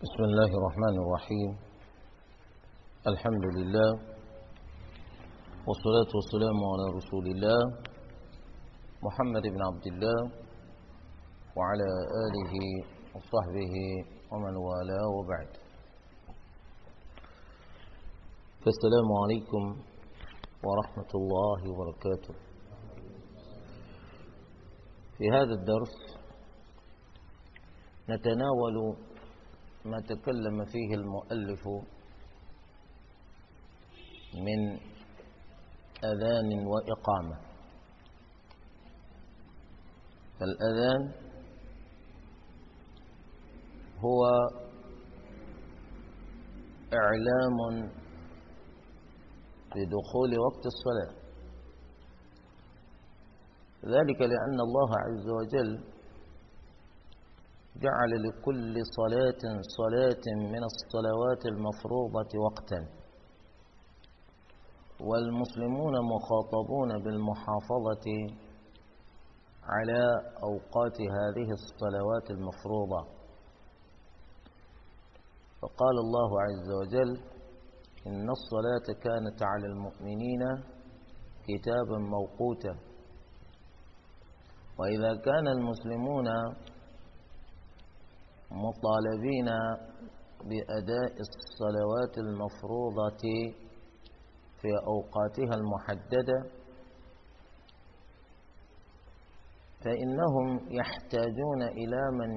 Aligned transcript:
بسم 0.00 0.22
الله 0.24 0.50
الرحمن 0.58 0.94
الرحيم. 1.02 1.50
الحمد 3.06 3.44
لله 3.56 3.90
والصلاة 5.66 6.10
والسلام 6.16 6.58
على 6.72 6.86
رسول 6.98 7.26
الله 7.32 7.60
محمد 9.02 9.42
بن 9.42 9.60
عبد 9.68 9.86
الله 9.92 10.20
وعلى 11.56 11.88
آله 12.26 12.54
وصحبه 13.14 13.74
ومن 14.32 14.54
والاه 14.66 15.08
وبعد. 15.18 15.50
فالسلام 18.64 19.08
عليكم 19.22 19.64
ورحمة 20.64 21.10
الله 21.14 21.60
وبركاته. 21.70 22.34
في 25.18 25.24
هذا 25.32 25.54
الدرس 25.60 25.94
نتناول 28.08 28.96
ما 29.84 30.00
تكلم 30.00 30.64
فيه 30.64 30.94
المؤلف 30.94 31.66
من 34.34 34.78
أذان 36.04 36.66
وإقامة. 36.66 37.40
فالأذان 40.40 41.12
هو 43.98 44.20
إعلام 46.94 47.90
بدخول 49.76 50.38
وقت 50.38 50.64
الصلاة. 50.66 51.20
ذلك 53.84 54.20
لأن 54.20 54.60
الله 54.60 54.90
عز 54.98 55.28
وجل 55.28 55.99
جعل 57.76 58.10
لكل 58.28 58.74
صلاة 58.98 59.42
صلاة 59.78 60.24
من 60.52 60.62
الصلوات 60.64 61.46
المفروضة 61.46 62.30
وقتا. 62.44 62.80
والمسلمون 65.00 65.94
مخاطبون 66.14 67.02
بالمحافظة 67.04 68.06
على 69.62 70.02
أوقات 70.42 70.96
هذه 71.00 71.48
الصلوات 71.52 72.30
المفروضة. 72.30 73.02
فقال 75.62 75.96
الله 76.04 76.30
عز 76.42 76.70
وجل 76.80 77.20
إن 78.06 78.30
الصلاة 78.30 78.86
كانت 79.02 79.42
على 79.42 79.66
المؤمنين 79.66 80.42
كتابا 81.48 81.98
موقوتا. 81.98 82.74
وإذا 84.78 85.16
كان 85.16 85.48
المسلمون 85.48 86.26
مطالبين 88.50 89.48
بأداء 90.44 91.12
الصلوات 91.20 92.18
المفروضة 92.18 93.22
في 94.60 94.68
أوقاتها 94.86 95.54
المحددة 95.60 96.60
فإنهم 99.84 100.72
يحتاجون 100.72 101.62
إلى 101.62 102.02
من 102.12 102.30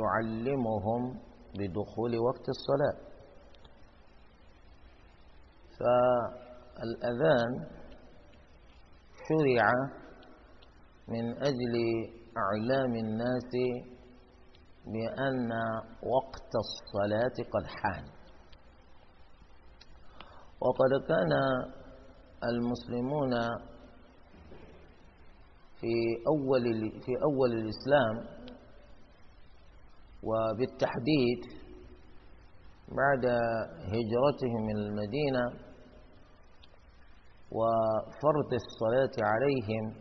يعلمهم 0.00 1.20
بدخول 1.58 2.18
وقت 2.18 2.48
الصلاة. 2.48 3.06
فالأذان 5.78 7.52
شرع 9.28 9.66
من 11.08 11.42
أجل 11.42 11.74
إعلام 12.38 12.94
الناس 12.94 13.52
بأن 14.86 15.50
وقت 16.02 16.52
الصلاة 16.64 17.36
قد 17.54 17.66
حان. 17.66 18.04
وقد 20.60 20.92
كان 21.08 21.32
المسلمون 22.44 23.30
في 25.80 25.94
أول 26.28 26.64
في 27.04 27.12
أول 27.22 27.52
الإسلام 27.52 28.36
وبالتحديد 30.22 31.40
بعد 32.88 33.24
هجرتهم 33.92 34.62
من 34.66 34.76
المدينة 34.76 35.44
وفرض 37.52 38.50
الصلاة 38.52 39.16
عليهم 39.26 39.94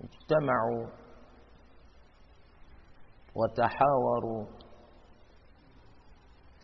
اجتمعوا 0.00 0.99
وتحاوروا 3.36 4.44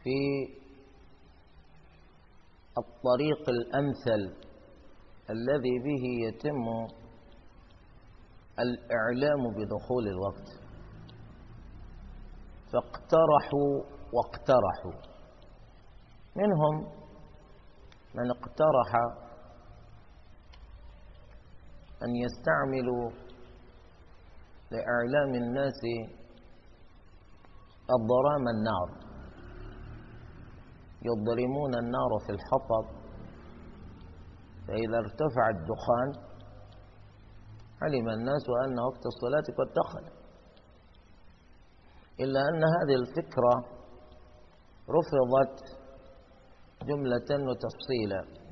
في 0.03 0.19
الطريق 2.79 3.49
الأمثل 3.49 4.47
الذي 5.31 5.79
به 5.85 6.05
يتم 6.29 6.67
الإعلام 8.59 9.43
بدخول 9.57 10.09
الوقت. 10.09 10.49
فاقترحوا 12.73 13.97
واقترحوا. 14.13 15.17
منهم 16.37 16.93
من 18.15 18.31
اقترح 18.31 18.95
أن 22.03 22.17
يستعملوا 22.17 23.11
لإعلام 24.71 25.35
الناس 25.35 25.81
الضرام 27.95 28.49
النار. 28.49 29.07
يضرمون 31.03 31.75
النار 31.75 32.11
في 32.27 32.33
الحطب. 32.33 33.07
فإذا 34.69 34.99
ارتفع 34.99 35.49
الدخان 35.49 36.27
علم 37.83 38.09
الناس 38.09 38.45
أن 38.65 38.79
وقت 38.79 39.07
الصلاة 39.07 39.47
قد 39.59 39.73
دخل. 39.83 40.17
إلا 42.21 42.41
أن 42.41 42.63
هذه 42.77 42.95
الفكرة 42.95 43.55
رفضت 44.97 45.57
جملة 46.83 47.31
وتفصيلا. 47.49 48.47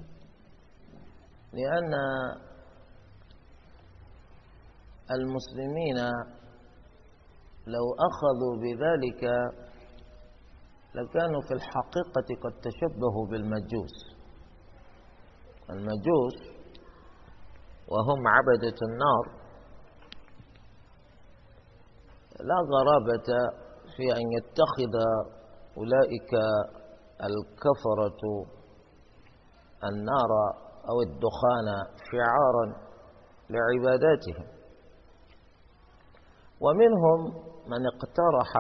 لأن 1.53 1.95
المسلمين 5.11 5.99
لو 7.67 7.85
أخذوا 8.09 8.55
بذلك 8.63 9.23
لكانوا 10.95 11.41
في 11.49 11.55
الحقيقة 11.55 12.29
قد 12.45 12.61
تشبهوا 12.61 13.27
بالمجوس. 13.31 13.97
المجوس 15.71 16.37
وهم 17.89 18.29
عبدة 18.29 18.77
النار 18.89 19.45
لا 22.41 22.59
غرابة 22.73 23.29
في 23.97 24.03
أن 24.03 24.33
يتخذ 24.39 24.95
أولئك 25.77 26.33
الكفرة 27.29 28.23
النار 29.85 30.31
أو 30.91 31.03
الدخان 31.03 31.69
شعارا 32.11 32.67
لعباداتهم. 33.51 34.55
ومنهم 36.61 37.45
من 37.67 37.87
اقترح 37.87 38.51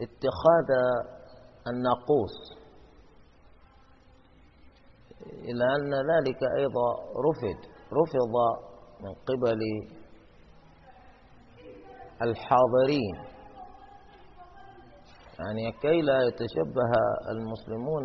اتخاذ 0.00 0.70
الناقوس 1.66 2.36
إلى 5.22 5.64
أن 5.64 5.94
ذلك 5.94 6.38
أيضا 6.58 6.94
رفض 7.28 7.60
رفض 7.92 8.34
من 9.00 9.14
قبل 9.14 9.60
الحاضرين. 12.22 13.16
يعني 15.38 15.72
كي 15.72 16.00
لا 16.02 16.22
يتشبه 16.22 16.92
المسلمون 17.30 18.04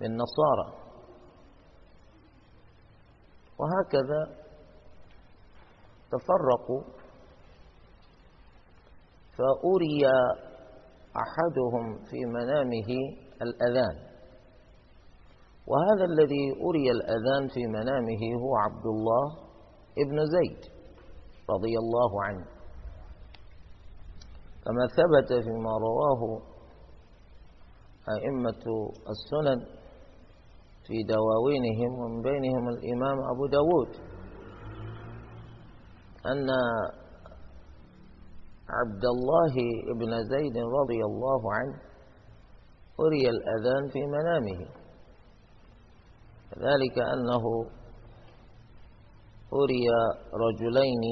بالنصارى. 0.00 0.86
وهكذا 3.58 4.45
تفرقوا. 6.12 6.82
فأري 9.36 10.00
أحدهم 11.16 11.98
في 12.10 12.24
منامه 12.26 12.90
الأذان. 13.42 13.96
وهذا 15.66 16.04
الذي 16.04 16.44
أري 16.66 16.90
الأذان 16.90 17.48
في 17.54 17.66
منامه 17.66 18.22
هو 18.42 18.56
عبد 18.56 18.86
الله 18.86 19.26
ابن 19.98 20.16
زيد 20.26 20.60
رضي 21.50 21.74
الله 21.78 22.24
عنه. 22.24 22.46
كما 24.64 24.86
ثبت 24.98 25.44
فيما 25.44 25.70
رواه 25.88 26.42
أئمة 28.16 28.64
السنن 29.14 29.60
في 30.86 30.94
دواوينهم 31.14 31.98
ومن 32.00 32.22
بينهم 32.22 32.68
الإمام 32.68 33.18
أبو 33.34 33.46
داود. 33.46 34.05
أن 36.32 36.48
عبد 38.78 39.04
الله 39.14 39.54
بن 40.00 40.12
زيد 40.32 40.56
رضي 40.56 41.00
الله 41.04 41.54
عنه 41.54 41.76
أري 43.00 43.28
الأذان 43.34 43.88
في 43.92 44.00
منامه. 44.06 44.60
ذلك 46.66 46.96
أنه 47.14 47.44
أري 49.54 49.84
رجلين 50.44 51.02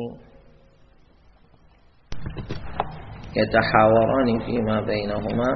يتحاوران 3.36 4.38
فيما 4.46 4.80
بينهما 4.80 5.50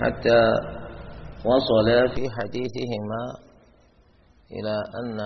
حتى 0.00 0.42
وصلا 1.44 2.08
في 2.14 2.22
حديثهما 2.30 3.22
إلى 4.52 4.76
أن 5.00 5.18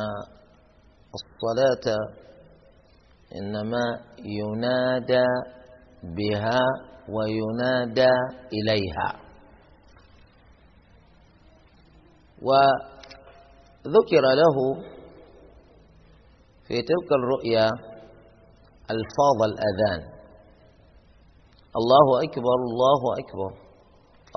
الصلاة 1.19 1.87
إنما 3.35 3.85
ينادى 4.19 5.27
بها 6.03 6.61
وينادى 7.09 8.15
إليها. 8.53 9.11
وذكر 12.43 14.25
له 14.43 14.57
في 16.69 16.77
تلك 16.83 17.09
الرؤيا 17.21 17.67
ألفاظ 18.91 19.39
الأذان. 19.51 20.01
الله 21.77 22.07
أكبر 22.25 22.57
الله 22.71 23.03
أكبر 23.19 23.51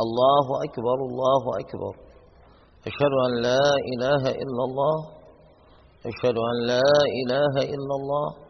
الله 0.03 0.47
أكبر 0.65 0.97
الله 1.09 1.43
أكبر. 1.61 1.93
أشهد 2.87 3.13
أن 3.25 3.31
لا 3.41 3.65
إله 3.93 4.23
إلا 4.31 4.63
الله 4.69 4.97
أشهد 6.05 6.37
أن 6.51 6.55
لا 6.67 6.91
إله 7.21 7.53
إلا 7.75 7.95
الله. 7.99 8.48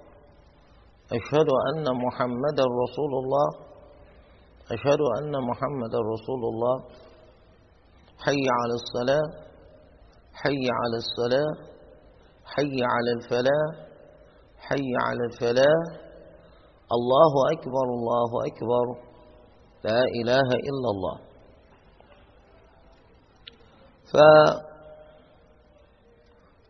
أشهد 1.18 1.50
أن 1.70 1.86
محمدا 2.06 2.66
رسول 2.84 3.12
الله. 3.22 3.50
أشهد 4.72 5.02
أن 5.18 5.34
محمدا 5.50 6.00
رسول 6.14 6.42
الله. 6.52 6.76
حي 8.26 8.44
على 8.60 8.74
الصلاة. 8.82 9.30
حي 10.34 10.64
على 10.80 10.98
الصلاة. 11.04 11.52
حي 12.46 12.78
على 12.94 13.12
الفلاح. 13.18 13.72
حي 14.58 14.90
على 15.06 15.24
الفلاح. 15.32 15.84
الله 16.98 17.34
أكبر 17.54 17.86
الله 17.98 18.32
أكبر. 18.50 18.86
لا 19.84 20.02
إله 20.22 20.50
إلا 20.70 20.90
الله. 20.96 21.18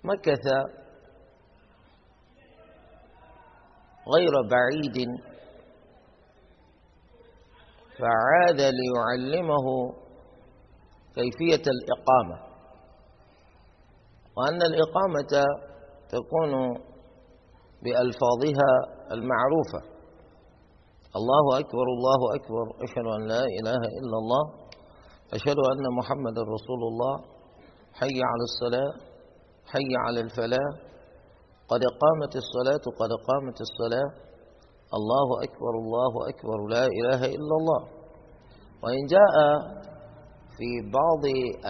فمكث 0.03 0.45
غير 4.15 4.33
بعيد. 4.51 5.07
فعاد 7.99 8.61
ليعلمه 8.61 9.65
كيفية 11.15 11.63
الإقامة. 11.75 12.37
وأن 14.37 14.61
الإقامة 14.61 15.45
تكون 16.09 16.51
بألفاظها 17.83 18.71
المعروفة. 19.11 19.81
الله 21.15 21.59
أكبر 21.59 21.85
الله 21.97 22.35
أكبر. 22.35 22.83
أشهد 22.83 23.05
أن 23.17 23.27
لا 23.27 23.43
إله 23.59 23.81
إلا 23.99 24.17
الله. 24.21 24.43
أشهد 25.33 25.57
أن 25.71 25.83
محمد 25.97 26.39
رسول 26.39 26.81
الله. 26.91 27.15
حي 27.93 28.19
على 28.29 28.43
الصلاة 28.49 29.09
حي 29.65 29.91
على 30.05 30.19
الفلاح. 30.21 30.88
قد 31.71 31.81
قامت 32.01 32.33
الصلاة 32.35 32.85
قد 33.01 33.11
قامت 33.29 33.57
الصلاة. 33.67 34.09
الله 34.97 35.27
أكبر 35.45 35.73
الله 35.83 36.13
أكبر 36.31 36.57
لا 36.69 36.85
إله 36.85 37.21
إلا 37.25 37.55
الله. 37.59 37.81
وإن 38.83 39.01
جاء 39.15 39.35
في 40.57 40.69
بعض 40.97 41.23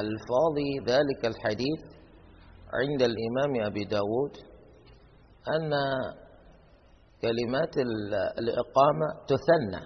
ألفاظ 0.03 0.57
ذلك 0.91 1.21
الحديث 1.25 1.81
عند 2.79 3.01
الإمام 3.01 3.65
أبي 3.65 3.83
داود 3.83 4.33
أن 5.55 5.71
كلمات 7.21 7.73
الإقامة 8.41 9.07
تثنى 9.27 9.81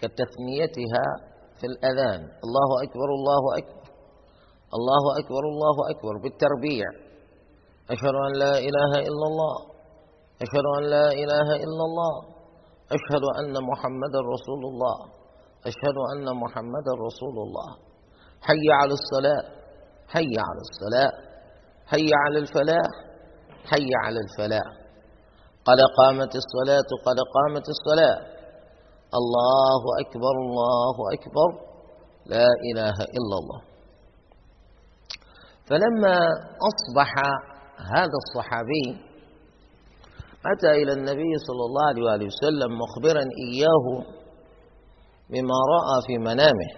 كتثنيتها 0.00 1.06
في 1.60 1.66
الأذان. 1.66 2.20
الله 2.44 2.70
أكبر 2.84 3.08
الله 3.18 3.42
أكبر. 3.58 3.90
الله 4.78 5.04
أكبر 5.20 5.42
الله 5.52 5.76
أكبر. 5.90 6.14
بالتربيع. 6.22 7.09
أشهد 7.94 8.14
أن 8.26 8.32
لا 8.42 8.54
إله 8.68 8.92
إلا 9.08 9.26
الله. 9.30 9.56
أشهد 10.44 10.66
أن 10.78 10.84
لا 10.94 11.06
إله 11.22 11.48
إلا 11.66 11.84
الله. 11.88 12.14
أشهد 12.96 13.24
أن 13.40 13.54
محمد 13.70 14.14
رسول 14.34 14.62
الله. 14.72 14.96
أشهد 15.70 15.96
أن 16.12 16.26
محمد 16.42 16.86
رسول 17.06 17.36
الله. 17.46 17.70
حي 18.48 18.66
على 18.80 18.94
الصلاة. 19.00 19.44
حي 20.08 20.32
على 20.46 20.60
الصلاة. 20.68 21.12
حي 21.86 22.08
على 22.22 22.38
الفلاح. 22.38 22.90
حي 23.70 23.90
على 24.04 24.18
الفلاح. 24.26 24.68
قد 25.64 25.78
قامت 25.98 26.32
الصلاة 26.42 26.90
قد 27.06 27.18
قامت 27.36 27.66
الصلاة. 27.74 28.18
الله 29.20 29.82
أكبر 30.02 30.34
الله 30.46 30.96
أكبر. 31.16 31.50
لا 32.26 32.48
إله 32.70 32.96
إلا 33.18 33.36
الله. 33.40 33.60
فلما 35.68 36.16
أصبح 36.70 37.12
هذا 37.96 38.16
الصحابي 38.24 38.86
أتى 40.52 40.70
إلى 40.82 40.92
النبي 40.92 41.32
صلى 41.46 41.64
الله 41.68 42.10
عليه 42.12 42.26
وسلم 42.26 42.70
مخبرا 42.82 43.24
إياه 43.46 43.86
بما 45.30 45.58
رأى 45.74 45.96
في 46.06 46.18
منامه. 46.18 46.70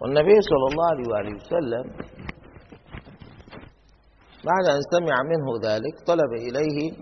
والنبي 0.00 0.36
صلى 0.50 0.66
الله 0.70 1.16
عليه 1.16 1.34
وسلم 1.34 1.84
بعد 4.44 4.64
أن 4.76 4.80
سمع 4.92 5.16
منه 5.22 5.70
ذلك 5.72 5.94
طلب 6.06 6.32
إليه 6.48 6.92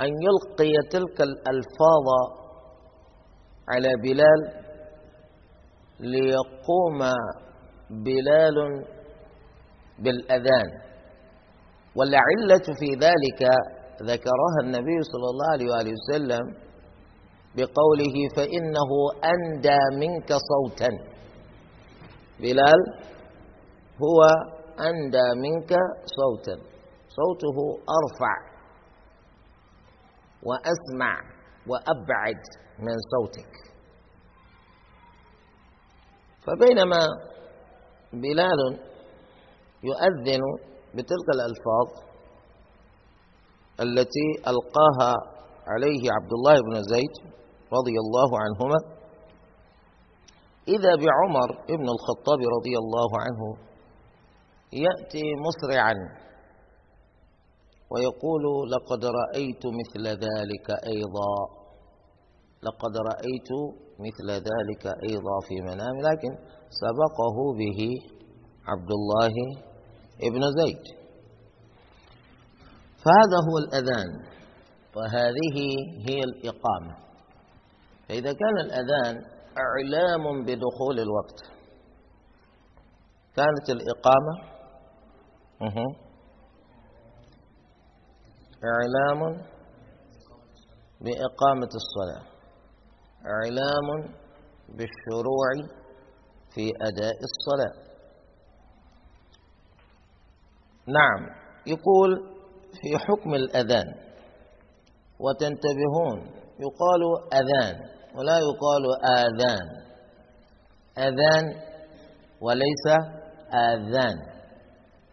أن 0.00 0.10
يلقي 0.26 0.72
تلك 0.90 1.20
الألفاظ 1.20 2.06
على 3.68 3.88
بلال 4.02 4.40
ليقوم 6.00 6.98
بلال 7.90 8.56
بالأذان. 9.98 10.68
والعلة 11.96 12.66
في 12.80 12.88
ذلك 13.00 13.42
ذكرها 14.02 14.58
النبي 14.62 14.98
صلى 15.02 15.28
الله 15.32 15.48
عليه 15.52 15.66
وآله 15.66 15.92
وسلم 15.98 16.44
بقوله 17.56 18.16
فإنه 18.36 18.90
أندى 19.24 19.78
منك 19.96 20.32
صوتا. 20.32 20.88
بلال 22.40 22.80
هو 24.02 24.20
أندى 24.80 25.26
منك 25.36 25.72
صوتا. 26.18 26.56
صوته 27.08 27.58
أرفع 27.98 28.34
وأسمع 30.42 31.20
وأبعد 31.66 32.42
من 32.78 32.94
صوتك. 33.12 33.52
فبينما 36.46 37.06
بلال 38.12 38.78
يؤذن 39.84 40.42
بتلك 40.94 41.28
الألفاظ 41.36 41.86
التي 43.80 44.28
ألقاها 44.50 45.12
عليه 45.66 46.02
عبد 46.16 46.32
الله 46.32 46.54
بن 46.70 46.82
زيد 46.82 47.14
رضي 47.72 47.96
الله 48.04 48.30
عنهما. 48.44 48.78
إذا 50.68 50.92
بعمر 51.04 51.48
بن 51.68 51.88
الخطاب 51.96 52.38
رضي 52.56 52.74
الله 52.82 53.10
عنه 53.24 53.42
يأتي 54.72 55.24
مسرعا 55.46 55.94
ويقول 57.90 58.44
لقد 58.70 59.04
رأيت 59.04 59.62
مثل 59.80 60.04
ذلك 60.08 60.70
أيضا 60.70 61.34
لقد 62.62 62.94
رأيت 63.10 63.50
مثل 64.06 64.28
ذلك 64.30 64.84
أيضا 65.10 65.36
في 65.48 65.54
منام 65.60 65.96
لكن 66.08 66.32
سبقه 66.82 67.36
به 67.58 67.80
عبد 68.68 68.90
الله 68.90 69.34
ابن 70.22 70.42
زيد. 70.60 70.84
فهذا 73.04 73.38
هو 73.48 73.58
الأذان 73.58 74.36
وهذه 74.96 75.58
هي 76.08 76.20
الإقامة. 76.20 76.96
فإذا 78.08 78.32
كان 78.32 78.56
الأذان 78.64 79.24
إعلام 79.58 80.44
بدخول 80.44 81.00
الوقت. 81.00 81.38
كانت 83.36 83.70
الإقامة 83.70 84.56
إعلام 88.64 89.20
بإقامة 91.00 91.70
الصلاة. 91.80 92.26
إعلام 93.26 94.14
بالشروع 94.68 95.48
في 96.54 96.70
أداء 96.82 97.16
الصلاة. 97.28 97.85
نعم. 100.88 101.36
يقول 101.66 102.36
في 102.72 102.98
حكم 102.98 103.34
الأذان. 103.34 103.94
وتنتبهون. 105.20 106.18
يقال 106.60 107.02
أذان 107.32 107.76
ولا 108.16 108.38
يقال 108.38 108.84
آذان. 109.04 109.66
أذان 110.98 111.44
وليس 112.40 112.86
آذان. 113.54 114.16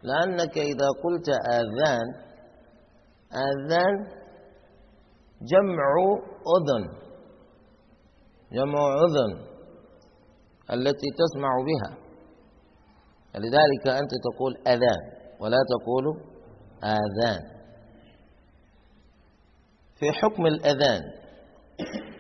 لأنك 0.04 0.58
إذا 0.58 0.88
قلت 1.04 1.30
آذان 1.30 2.08
آذان 3.34 4.08
جمع 5.42 5.94
أذن. 6.56 7.04
جمع 8.52 8.96
أذن 8.96 9.54
التي 10.72 11.08
تسمع 11.18 11.52
بها. 11.66 11.98
لذلك 13.36 13.88
أنت 13.88 14.12
تقول 14.24 14.58
أذان. 14.68 15.23
ولا 15.44 15.58
تقول 15.74 16.06
آذان. 16.84 17.42
في 20.00 20.12
حكم 20.12 20.46
الأذان 20.46 21.04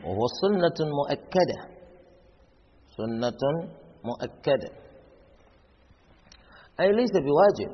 وهو 0.06 0.28
سنة 0.42 0.88
مؤكدة. 1.00 1.60
سنة 2.98 3.42
مؤكدة. 4.04 4.72
أي 6.80 6.92
ليس 6.92 7.12
بواجب. 7.12 7.72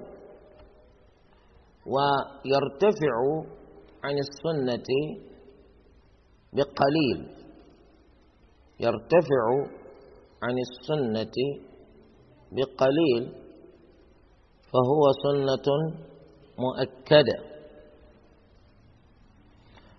ويرتفع 1.86 3.16
عن 4.04 4.16
السنة 4.18 4.90
بقليل. 6.54 7.20
يرتفع 8.80 9.44
عن 10.44 10.56
السنة 10.68 11.38
بقليل. 12.52 13.49
فهو 14.72 15.04
سنة 15.24 15.68
مؤكدة. 16.60 17.50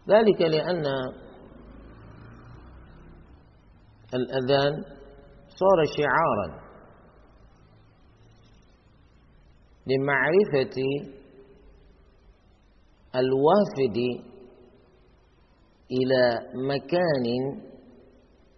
ذلك 0.09 0.41
لأن 0.41 0.85
الأذان 4.15 4.73
صار 5.49 5.79
شعارا 5.97 6.61
لمعرفة 9.87 10.77
الوافد 13.15 13.99
إلى 15.91 16.23
مكان 16.55 17.27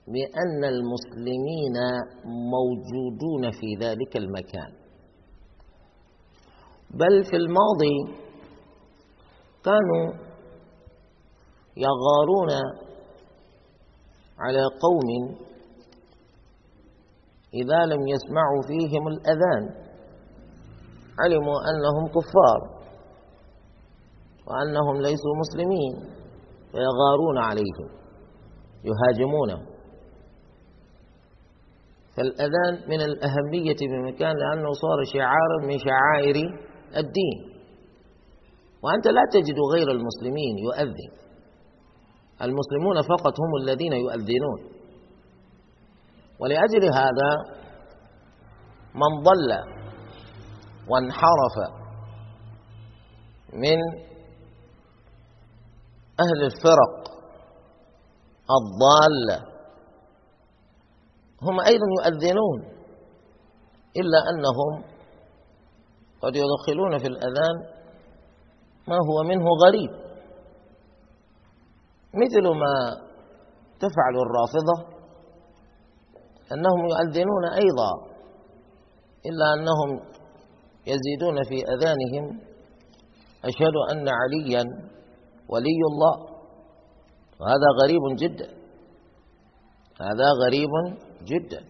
بأن 0.09 0.65
المسلمين 0.65 1.77
موجودون 2.25 3.51
في 3.51 3.87
ذلك 3.87 4.17
المكان. 4.17 4.82
بل 6.93 7.25
في 7.31 7.37
الماضي 7.37 8.23
كانوا 9.65 10.05
يغارون 11.77 12.51
على 14.39 14.63
قوم 14.83 15.37
إذا 17.55 17.87
لم 17.87 18.07
يسمعوا 18.09 18.63
فيهم 18.67 19.09
الأذان. 19.09 19.83
علموا 21.21 21.59
أنهم 21.71 22.09
كفار 22.09 22.83
وأنهم 24.47 24.97
ليسوا 25.03 25.35
مسلمين 25.43 25.93
فيغارون 26.73 27.39
عليهم 27.39 27.89
يهاجمونهم 28.85 29.73
فالأذان 32.17 32.89
من 32.89 33.01
الأهمية 33.01 33.77
بمكان 33.91 34.33
لأنه 34.37 34.73
صار 34.73 35.05
شعارا 35.15 35.59
من 35.67 35.79
شعائر 35.79 36.37
الدين. 36.97 37.53
وأنت 38.83 39.07
لا 39.07 39.23
تجد 39.33 39.57
غير 39.75 39.91
المسلمين 39.91 40.59
يؤذن. 40.59 41.11
المسلمون 42.43 43.03
فقط 43.03 43.35
هم 43.41 43.63
الذين 43.63 43.93
يؤذنون. 43.93 44.61
ولأجل 46.41 46.85
هذا 46.95 47.31
من 48.95 49.23
ضل 49.23 49.51
وانحرف 50.89 51.57
من 53.53 53.79
أهل 56.21 56.45
الفرق 56.45 57.13
الضالة 58.51 59.53
هم 61.43 61.61
أيضا 61.61 61.87
يؤذنون 61.99 62.61
إلا 63.97 64.19
أنهم 64.31 64.92
قد 66.23 66.37
يدخلون 66.37 66.99
في 66.99 67.07
الأذان 67.07 67.57
ما 68.89 68.97
هو 68.97 69.23
منه 69.23 69.45
غريب. 69.67 69.91
مثل 72.15 72.43
ما 72.43 72.75
تفعل 73.81 74.15
الرافضة 74.27 74.93
أنهم 76.53 76.81
يؤذنون 76.91 77.45
أيضا 77.55 77.91
إلا 79.27 79.47
أنهم 79.55 80.01
يزيدون 80.87 81.43
في 81.49 81.65
أذانهم. 81.75 82.41
أشهد 83.45 83.75
أن 83.93 84.09
عليا 84.09 84.65
ولي 85.49 85.81
الله. 85.93 86.17
وهذا 87.41 87.69
غريب 87.83 88.17
جدا. 88.17 88.49
هذا 90.01 90.29
غريب 90.47 90.71
جدا. 91.23 91.65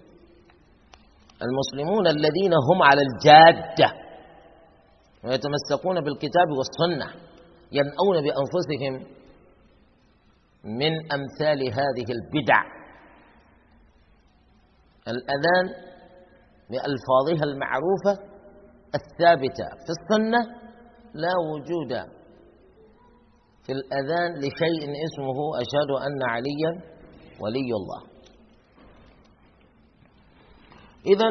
المسلمون 1.43 2.07
الذين 2.07 2.53
هم 2.71 2.83
على 2.83 3.03
الجادة 3.03 4.02
ويتمسكون 5.25 6.01
بالكتاب 6.01 6.49
والسنة 6.59 7.21
ينأون 7.73 8.17
بأنفسهم 8.25 9.13
من 10.65 10.93
أمثال 11.13 11.61
هذه 11.73 12.07
البدع. 12.13 12.63
الأذان 15.09 15.67
بألفاظها 16.71 17.45
المعروفة 17.53 18.33
الثابتة 18.95 19.69
في 19.85 19.91
السنة 19.99 20.39
لا 21.15 21.33
وجود 21.53 21.93
في 23.67 23.73
الأذان 23.73 24.35
لشيء 24.39 24.91
اسمه 25.07 25.39
أشهد 25.61 25.91
أن 26.07 26.19
عليا 26.29 26.93
ولي 27.41 27.71
الله. 27.81 28.03
إذا 31.07 31.29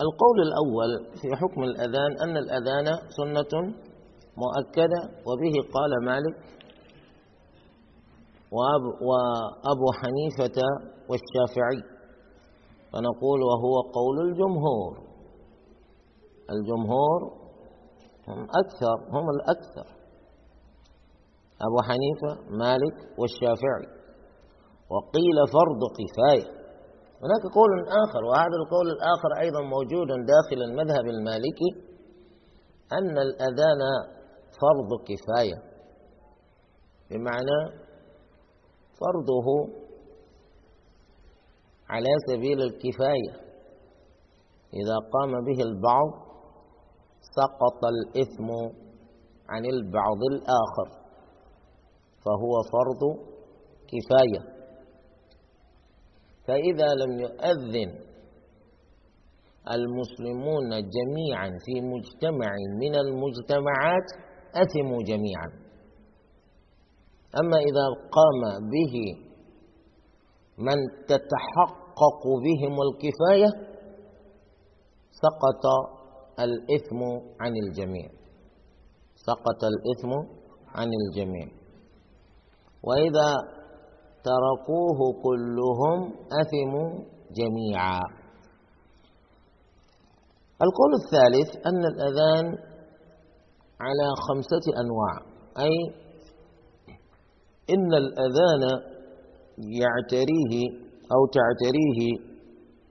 القول 0.00 0.38
الأول 0.48 1.14
في 1.22 1.36
حكم 1.36 1.62
الأذان 1.62 2.12
أن 2.22 2.36
الأذان 2.36 2.86
سنة 3.08 3.74
مؤكدة 4.36 5.00
وبه 5.26 5.54
قال 5.74 6.04
مالك 6.04 6.36
وأبو 9.08 9.86
حنيفة 10.00 10.62
والشافعي. 11.08 11.94
فنقول 12.92 13.40
وهو 13.42 13.80
قول 13.80 14.28
الجمهور. 14.28 14.98
الجمهور 16.50 17.20
هم 18.28 18.42
أكثر 18.42 18.96
هم 19.18 19.26
الأكثر. 19.30 19.86
أبو 21.66 21.78
حنيفة 21.88 22.50
مالك 22.50 23.18
والشافعي. 23.18 23.86
وقيل 24.90 25.36
فرض 25.52 25.80
كفاية. 25.98 26.63
هناك 27.24 27.44
قول 27.54 27.70
آخر 28.04 28.24
وهذا 28.24 28.56
القول 28.62 28.86
الآخر 28.96 29.30
أيضا 29.40 29.60
موجود 29.74 30.08
داخل 30.32 30.62
المذهب 30.68 31.06
المالكي 31.14 31.70
أن 32.92 33.18
الأذان 33.18 33.80
فرض 34.60 34.90
كفاية. 35.08 35.58
بمعنى 37.10 37.58
فرضه 39.00 39.46
على 41.88 42.08
سبيل 42.28 42.62
الكفاية. 42.62 43.32
إذا 44.80 44.96
قام 45.12 45.30
به 45.44 45.62
البعض 45.62 46.08
سقط 47.36 47.80
الإثم 47.94 48.48
عن 49.48 49.64
البعض 49.64 50.20
الآخر 50.32 50.88
فهو 52.24 52.52
فرض 52.72 53.02
كفاية. 53.92 54.54
فإذا 56.46 56.88
لم 56.94 57.20
يؤذن 57.20 57.90
المسلمون 59.70 60.70
جميعا 60.70 61.50
في 61.64 61.80
مجتمع 61.80 62.50
من 62.80 62.94
المجتمعات 62.94 64.08
أثموا 64.54 65.02
جميعا. 65.02 65.48
أما 67.40 67.56
إذا 67.58 67.86
قام 68.16 68.70
به 68.70 68.94
من 70.58 70.78
تتحقق 71.06 72.22
بهم 72.46 72.76
الكفاية 72.86 73.50
سقط 75.10 75.64
الإثم 76.40 77.00
عن 77.40 77.52
الجميع. 77.56 78.08
سقط 79.14 79.60
الإثم 79.64 80.10
عن 80.68 80.88
الجميع. 81.02 81.48
وإذا 82.82 83.28
تركوه 84.28 84.98
كلهم 85.22 85.98
أثموا 86.40 86.90
جميعا. 87.38 88.00
القول 90.66 90.92
الثالث 91.02 91.66
أن 91.66 91.82
الأذان 91.92 92.46
على 93.80 94.08
خمسة 94.28 94.64
أنواع 94.82 95.14
أي 95.58 95.76
إن 97.70 97.94
الأذان 97.94 98.62
يعتريه 99.58 100.54
أو 101.14 101.20
تعتريه 101.38 102.00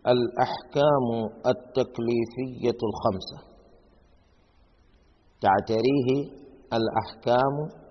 الأحكام 0.07 1.07
التكليفية 1.53 2.79
الخمسة. 2.89 3.39
تعتريه 5.41 6.09
الأحكام 6.73 7.82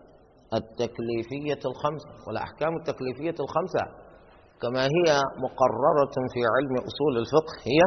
التكليفية 0.54 1.61
الخمسة 1.71 2.11
والأحكام 2.26 2.76
التكليفية 2.76 3.37
الخمسة 3.44 3.85
كما 4.62 4.82
هي 4.82 5.21
مقررة 5.44 6.14
في 6.32 6.40
علم 6.54 6.75
أصول 6.76 7.18
الفقه 7.18 7.54
هي 7.64 7.80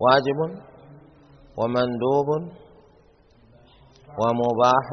واجب 0.00 0.62
ومندوب 1.58 2.28
ومباح 4.20 4.86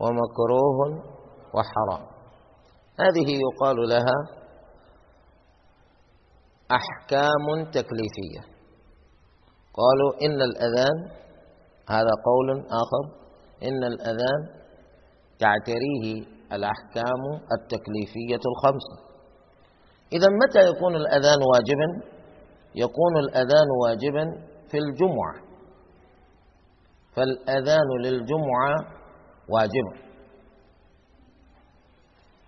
ومكروه 0.00 0.78
وحرام. 1.54 2.06
هذه 3.00 3.38
يقال 3.46 3.76
لها 3.88 4.16
أحكام 6.70 7.70
تكليفية. 7.70 8.42
قالوا 9.78 10.12
إن 10.22 10.42
الأذان 10.42 10.96
هذا 11.88 12.12
قول 12.24 12.60
آخر 12.60 13.27
إن 13.62 13.84
الأذان 13.84 14.40
تعتريه 15.38 16.26
الأحكام 16.52 17.22
التكليفية 17.56 18.42
الخمسة. 18.50 18.96
إذا 20.12 20.28
متى 20.42 20.68
يكون 20.70 20.96
الأذان 20.96 21.38
واجبا؟ 21.52 21.88
يكون 22.74 23.16
الأذان 23.18 23.68
واجبا 23.84 24.24
في 24.70 24.78
الجمعة. 24.78 25.48
فالأذان 27.16 27.88
للجمعة 28.04 28.76
واجب 29.48 30.08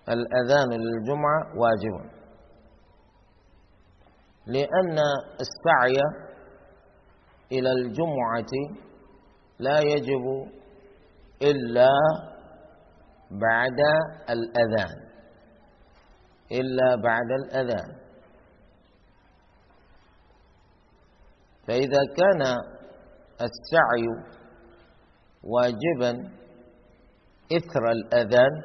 الأذان 0.09 0.69
للجمعة 0.73 1.41
واجب 1.57 2.11
لأن 4.47 4.99
السعي 5.41 6.01
إلى 7.53 7.73
الجمعة 7.73 8.53
لا 9.59 9.79
يجب 9.81 10.25
إلا 11.43 11.91
بعد 13.31 13.81
الأذان. 14.31 14.97
إلا 16.53 16.97
بعد 17.05 17.31
الأذان. 17.41 17.97
فإذا 21.69 22.03
كان 22.17 22.43
السعي 23.47 24.07
واجبا 25.45 26.13
إثر 27.53 27.91
الأذان 27.91 28.63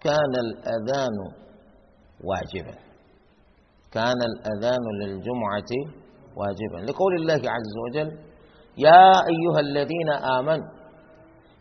كان 0.00 0.32
الأذان 0.46 1.16
واجبا. 2.24 2.78
كان 3.92 4.20
الأذان 4.22 4.84
للجمعة 5.02 5.72
واجبا. 6.36 6.90
لقول 6.90 7.14
الله 7.20 7.50
عز 7.50 7.74
وجل 7.86 8.18
يا 8.78 9.12
أيها 9.12 9.60
الذين 9.60 10.10
آمنوا 10.38 10.79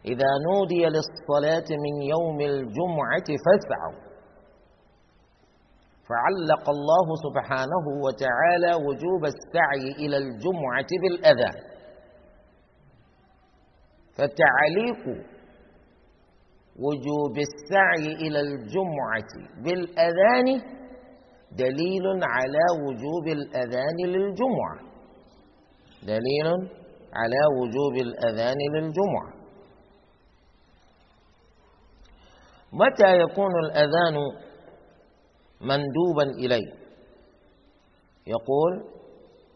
إذا 0.06 0.32
نودي 0.48 0.86
للصلاة 0.86 1.68
من 1.86 2.02
يوم 2.02 2.42
الجمعة 2.42 3.28
فاسعوا. 3.46 4.10
فعلق 6.10 6.70
الله 6.70 7.08
سبحانه 7.26 7.86
وتعالى 8.06 8.74
وجوب 8.86 9.24
السعي 9.26 10.06
إلى 10.06 10.18
الجمعة 10.18 10.90
بالأذان 11.02 11.70
فتعليق 14.18 15.04
وجوب 16.86 17.36
السعي 17.38 18.14
إلى 18.28 18.40
الجمعة 18.40 19.32
بالأذان 19.64 20.48
دليل 21.52 22.06
على 22.24 22.66
وجوب 22.86 23.28
الأذان 23.28 23.98
للجمعة. 24.06 24.78
دليل 26.04 26.48
على 27.14 27.42
وجوب 27.60 27.94
الأذان 28.08 28.58
للجمعة. 28.76 29.39
متى 32.74 33.18
يكون 33.20 33.52
الأذان 33.66 34.16
مندوبا 35.62 36.24
إليه 36.24 36.74
يقول 38.28 38.74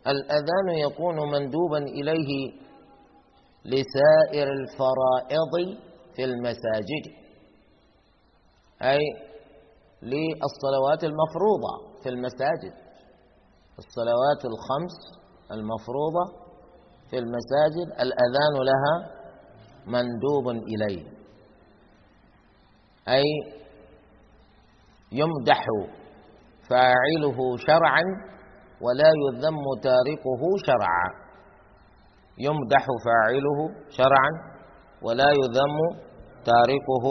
الأذان 0.07 0.69
يكون 0.89 1.15
مندوبا 1.31 1.77
إليه 1.77 2.51
لسائر 3.65 4.47
الفرائض 4.51 5.77
في 6.15 6.23
المساجد 6.23 7.03
أي 8.81 8.99
للصلوات 10.01 11.03
المفروضة 11.03 11.99
في 12.03 12.09
المساجد 12.09 12.73
الصلوات 13.79 14.41
الخمس 14.45 14.95
المفروضة 15.51 16.43
في 17.09 17.17
المساجد 17.17 17.87
الأذان 18.01 18.55
لها 18.65 19.11
مندوب 19.85 20.49
إليه. 20.49 21.12
أي 23.09 23.23
يمدح 25.11 25.61
فاعله 26.69 27.37
شرعا 27.67 28.03
ولا 28.81 29.09
يذم 29.23 29.63
تاركه 29.83 30.41
شرعا. 30.67 31.07
يمدح 32.37 32.85
فاعله 33.05 33.59
شرعا 33.89 34.31
ولا 35.01 35.29
يذم 35.41 35.77
تاركه 36.45 37.05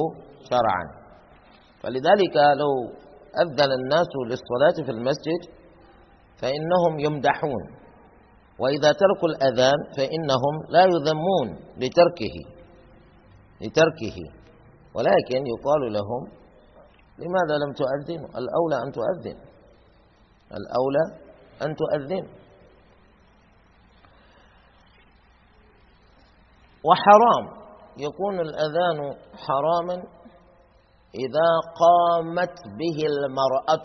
شرعا. 0.50 0.84
فلذلك 1.82 2.36
لو 2.36 2.72
أذن 3.42 3.72
الناس 3.80 4.10
للصلاة 4.30 4.84
في 4.86 4.90
المسجد 4.90 5.42
فإنهم 6.40 6.98
يمدحون 7.00 7.64
وإذا 8.58 8.92
تركوا 8.92 9.28
الأذان 9.28 9.78
فإنهم 9.96 10.54
لا 10.68 10.82
يذمون 10.84 11.48
لتركه 11.76 12.36
لتركه. 13.60 14.41
ولكن 14.94 15.40
يقال 15.52 15.92
لهم 15.92 16.42
لماذا 17.18 17.54
لم 17.64 17.72
تؤذنوا؟ 17.72 18.28
الأولى 18.28 18.76
أن 18.86 18.92
تؤذن. 18.92 19.38
الأولى 20.58 21.04
أن 21.62 21.76
تؤذن. 21.76 22.28
وحرام. 26.84 27.62
يكون 27.96 28.40
الأذان 28.40 29.16
حراما 29.36 29.94
إذا 31.14 31.50
قامت 31.82 32.56
به 32.78 32.98
المرأة. 33.06 33.84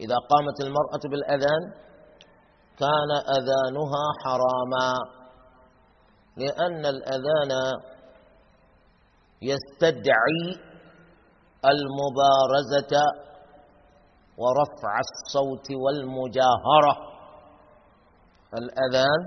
إذا 0.00 0.16
قامت 0.30 0.60
المرأة 0.60 1.02
بالأذان 1.10 1.62
كان 2.78 3.10
أذانها 3.38 4.04
حراما. 4.24 4.94
لأن 6.36 6.86
الأذان 6.86 7.52
يستدعي 9.50 10.44
المبارزة 11.72 12.94
ورفع 14.38 14.92
الصوت 15.06 15.66
والمجاهرة. 15.84 16.94
الأذان 18.54 19.22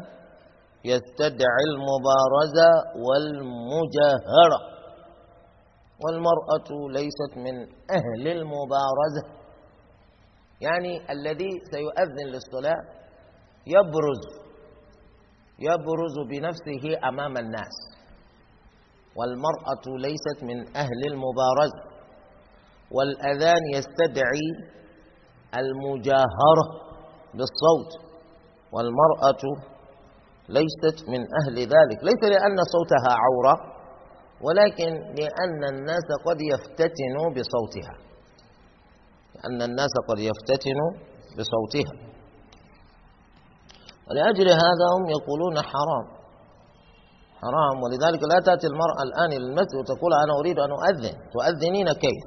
يستدعي 0.85 1.65
المبارزة 1.73 2.69
والمجاهرة. 3.05 4.75
والمرأة 6.05 6.69
ليست 6.91 7.37
من 7.37 7.55
أهل 7.97 8.27
المبارزة. 8.27 9.23
يعني 10.61 11.11
الذي 11.11 11.49
سيؤذن 11.71 12.27
للصلاة 12.27 12.81
يبرز 13.67 14.23
يبرز 15.59 16.15
بنفسه 16.29 17.07
أمام 17.09 17.37
الناس. 17.37 17.94
والمرأة 19.17 19.85
ليست 20.07 20.43
من 20.43 20.75
أهل 20.77 20.99
المبارزة 21.11 21.81
والأذان 22.91 23.63
يستدعي 23.73 24.47
المجاهرة 25.55 26.65
بالصوت 27.33 27.91
والمرأة 28.71 29.43
ليست 30.49 31.09
من 31.09 31.21
أهل 31.41 31.55
ذلك. 31.59 32.03
ليس 32.03 32.21
لأن 32.23 32.57
صوتها 32.75 33.11
عورة 33.23 33.75
ولكن 34.41 34.91
لأن 35.19 35.61
الناس 35.73 36.07
قد 36.27 36.37
يفتتنوا 36.53 37.27
بصوتها. 37.35 37.95
لأن 39.35 39.61
الناس 39.61 39.93
قد 40.09 40.19
يفتتنوا 40.19 40.91
بصوتها. 41.37 41.95
ولأجل 44.09 44.47
هذا 44.49 44.85
هم 44.95 45.09
يقولون 45.09 45.55
حرام. 45.61 46.14
حرام. 47.41 47.75
ولذلك 47.83 48.21
لا 48.23 48.39
تأتي 48.45 48.67
المرأة 48.67 49.01
الآن 49.07 49.29
إلى 49.37 49.45
المسجد 49.51 49.75
وتقول 49.79 50.11
أنا 50.23 50.33
أريد 50.39 50.59
أن 50.59 50.71
أؤذن. 50.71 51.15
تؤذنين 51.35 51.87
كيف؟ 51.93 52.23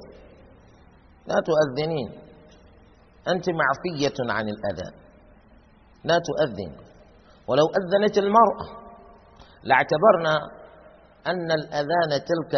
لا 1.27 1.35
تؤذنين. 1.49 2.09
أنت 3.27 3.45
معفية 3.61 4.17
عن 4.29 4.45
الأذان. 4.49 4.93
لا 6.03 6.17
تؤذن. 6.27 6.71
ولو 7.47 7.65
أذنت 7.79 8.17
المرأة 8.17 8.65
لاعتبرنا 9.63 10.35
أن 11.27 11.51
الأذان 11.51 12.11
تلك 12.31 12.53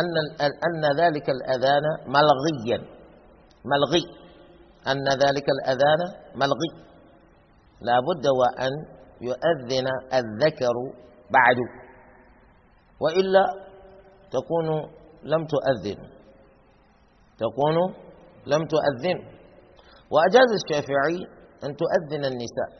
أن 0.00 0.14
أن 0.40 0.82
ذلك 1.00 1.30
الأذان 1.30 1.82
ملغيا. 2.06 2.78
ملغي. 3.64 4.04
أن 4.86 5.08
ذلك 5.08 5.46
الأذان 5.56 6.00
ملغي. 6.34 6.70
لا 7.80 8.00
بد 8.00 8.26
وأن 8.40 8.99
يؤذن 9.20 9.86
الذكر 10.14 10.74
بعد. 11.30 11.56
وإلا 13.00 13.44
تكون 14.30 14.68
لم 15.22 15.46
تؤذن. 15.46 15.98
تكون 17.38 17.94
لم 18.46 18.66
تؤذن. 18.66 19.18
وأجاز 20.10 20.50
الشافعي 20.60 21.18
أن 21.64 21.76
تؤذن 21.76 22.24
النساء. 22.24 22.70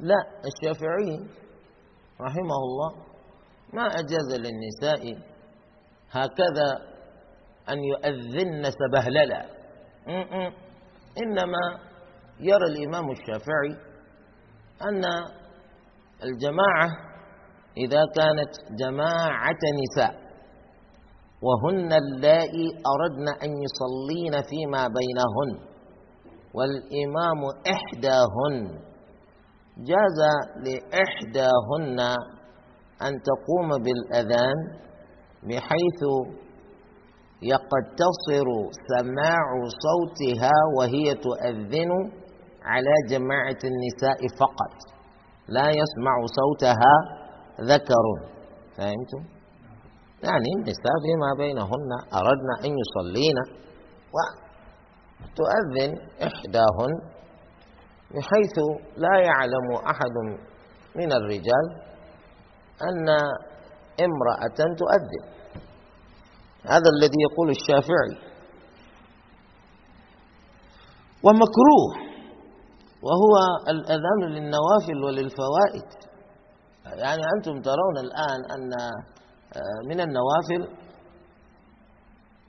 لا 0.00 0.20
الشافعي 0.46 1.18
رحمه 2.20 2.58
الله 2.66 2.90
ما 3.72 3.86
أجاز 3.86 4.28
للنساء 4.40 5.02
هكذا 6.10 6.68
أن 7.68 7.78
يؤذن 7.84 8.62
سبهللا. 8.70 9.58
إنما 11.22 11.64
يرى 12.40 12.64
الإمام 12.64 13.10
الشافعي 13.10 13.87
أن 14.82 15.02
الجماعة 16.24 16.88
إذا 17.76 18.02
كانت 18.16 18.52
جماعة 18.80 19.62
نساء 19.82 20.28
وهن 21.42 21.92
اللائي 21.92 22.66
أردن 22.94 23.28
أن 23.44 23.50
يصلين 23.66 24.42
فيما 24.50 24.88
بينهن 24.98 25.68
والإمام 26.54 27.40
إحداهن 27.74 28.80
جاز 29.78 30.18
لإحداهن 30.66 32.00
أن 33.02 33.12
تقوم 33.28 33.68
بالأذان 33.84 34.58
بحيث 35.42 36.00
يقتصر 37.42 38.46
سماع 38.90 39.46
صوتها 39.86 40.52
وهي 40.78 41.14
تؤذن 41.14 41.90
على 42.64 42.94
جماعة 43.08 43.60
النساء 43.64 44.18
فقط. 44.40 44.74
لا 45.48 45.68
يسمع 45.70 46.14
صوتها 46.38 46.94
ذكر. 47.60 48.04
فهمتم؟ 48.76 49.38
يعني 50.22 50.48
النساء 50.56 50.94
فيما 51.04 51.30
بينهن 51.38 51.90
أردنا 52.14 52.54
أن 52.64 52.70
يصلين 52.82 53.38
وتؤذن 54.14 55.90
إحداهن 56.22 56.92
بحيث 58.10 58.56
لا 58.96 59.20
يعلم 59.20 59.66
أحد 59.86 60.16
من 60.96 61.12
الرجال 61.12 61.66
أن 62.82 63.08
امرأة 64.00 64.58
تؤذن. 64.78 65.24
هذا 66.64 66.90
الذي 66.98 67.18
يقول 67.30 67.50
الشافعي. 67.50 68.14
ومكروه. 71.24 72.07
وهو 73.08 73.34
الأذان 73.68 74.20
للنوافل 74.34 75.04
وللفوائد. 75.04 75.88
يعني 76.86 77.22
أنتم 77.36 77.60
ترون 77.60 77.96
الآن 78.04 78.40
أن 78.54 78.72
آه، 79.56 79.80
من 79.88 80.00
النوافل 80.00 80.76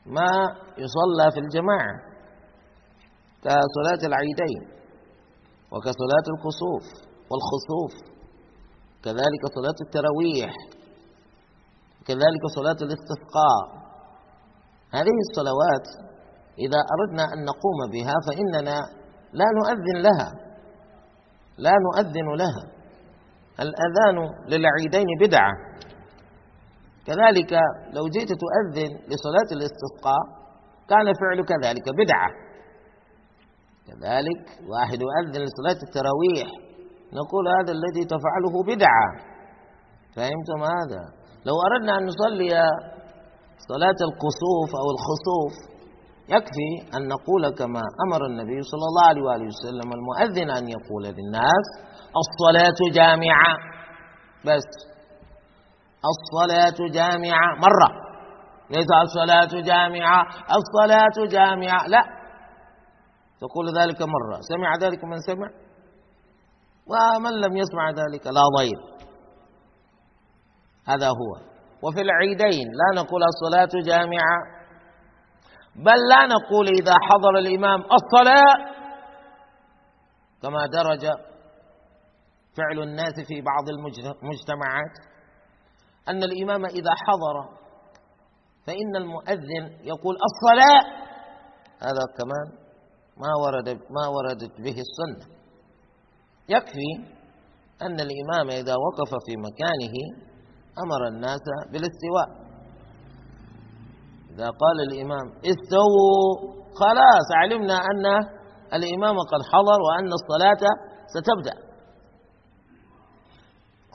ما 0.05 0.31
يصلى 0.77 1.31
في 1.33 1.39
الجماعة 1.39 1.95
كصلاة 3.41 4.01
العيدين 4.07 4.61
وكصلاة 5.71 6.25
الكسوف 6.33 6.85
والخسوف 7.31 7.93
كذلك 9.03 9.43
صلاة 9.55 9.77
التراويح 9.85 10.53
كذلك 12.07 12.43
صلاة 12.55 12.79
الاستسقاء. 12.87 13.65
هذه 14.93 15.15
الصلوات 15.29 15.87
إذا 16.59 16.79
أردنا 16.95 17.23
أن 17.33 17.45
نقوم 17.45 17.79
بها 17.91 18.13
فإننا 18.27 18.77
لا 19.33 19.45
نؤذن 19.57 19.97
لها. 20.01 20.48
لا 21.65 21.73
نؤذن 21.85 22.27
لها. 22.41 22.63
الأذان 23.59 24.17
للعيدين 24.47 25.09
بدعة. 25.21 25.51
كذلك 27.07 27.51
لو 27.95 28.03
جئت 28.15 28.29
تؤذن 28.43 28.91
لصلاة 29.11 29.49
الاستسقاء 29.57 30.23
كان 30.89 31.07
فعلك 31.21 31.51
ذلك 31.65 31.85
بدعة. 32.01 32.29
كذلك 33.87 34.41
واحد 34.71 34.99
يؤذن 35.05 35.41
لصلاة 35.45 35.79
التراويح. 35.87 36.49
نقول 37.19 37.43
هذا 37.57 37.71
الذي 37.77 38.03
تفعله 38.13 38.55
بدعة. 38.73 39.07
فهمتم 40.15 40.59
هذا؟ 40.75 41.03
لو 41.45 41.55
أردنا 41.67 41.97
أن 41.97 42.05
نصلي 42.05 42.51
صلاة 43.71 43.99
الكسوف 44.09 44.69
أو 44.81 44.87
الخسوف 44.95 45.68
يكفي 46.35 46.97
أن 46.97 47.07
نقول 47.07 47.43
كما 47.59 47.81
أمر 48.05 48.25
النبي 48.25 48.61
صلى 48.71 48.85
الله 48.89 49.05
عليه 49.09 49.21
وآله 49.21 49.45
وسلم 49.53 49.89
المؤذن 49.97 50.49
أن 50.57 50.69
يقول 50.69 51.03
للناس 51.03 51.65
الصلاة 52.23 52.79
جامعة. 52.93 53.57
بس. 54.45 54.67
الصلاة 56.11 56.79
جامعة. 56.97 57.55
مرة. 57.55 57.89
ليس 58.69 58.87
الصلاة 59.03 59.61
جامعة. 59.61 60.21
الصلاة 60.59 61.17
جامعة. 61.31 61.87
لا. 61.87 62.03
تقول 63.41 63.65
ذلك 63.79 64.01
مرة. 64.01 64.37
سمع 64.41 64.75
ذلك 64.81 65.03
من 65.03 65.17
سمع؟ 65.17 65.49
ومن 66.91 67.31
لم 67.41 67.57
يسمع 67.57 67.89
ذلك 67.89 68.27
لا 68.27 68.41
ضير. 68.57 68.79
هذا 70.87 71.07
هو. 71.07 71.31
وفي 71.83 72.01
العيدين 72.01 72.67
لا 72.67 73.01
نقول 73.01 73.21
الصلاة 73.23 73.73
جامعة. 73.85 74.58
بل 75.75 75.99
لا 76.09 76.25
نقول 76.35 76.67
إذا 76.67 76.93
حضر 77.01 77.37
الإمام 77.37 77.79
الصلاة 77.79 78.79
كما 80.41 80.65
درج 80.65 81.05
فعل 82.57 82.79
الناس 82.83 83.13
في 83.27 83.41
بعض 83.41 83.69
المجتمعات 83.69 84.95
أن 86.09 86.23
الإمام 86.23 86.65
إذا 86.65 86.91
حضر 86.95 87.59
فإن 88.67 88.95
المؤذن 88.95 89.65
يقول 89.83 90.15
الصلاة 90.29 90.99
هذا 91.81 92.03
كمان 92.17 92.69
ما 93.17 93.31
ورد 93.45 93.69
ما 93.69 94.07
وردت 94.07 94.61
به 94.61 94.75
السنة. 94.87 95.35
يكفي 96.49 96.89
أن 97.81 97.99
الإمام 97.99 98.49
إذا 98.49 98.75
وقف 98.75 99.09
في 99.25 99.33
مكانه 99.37 99.95
أمر 100.83 101.07
الناس 101.07 101.41
بالاستواء. 101.71 102.38
إذا 104.29 104.45
قال 104.45 104.77
الإمام 104.91 105.27
استووا 105.51 106.59
خلاص 106.81 107.27
علمنا 107.35 107.73
أن 107.73 108.05
الإمام 108.73 109.15
قد 109.17 109.41
حضر 109.53 109.79
وأن 109.81 110.09
الصلاة 110.13 110.63
ستبدأ. 111.07 111.69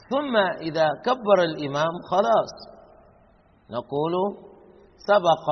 ثم 0.09 0.35
إذا 0.37 0.89
كبر 1.05 1.43
الإمام 1.43 1.93
خلاص. 2.11 2.53
نقول 3.69 4.13
سبق 5.07 5.45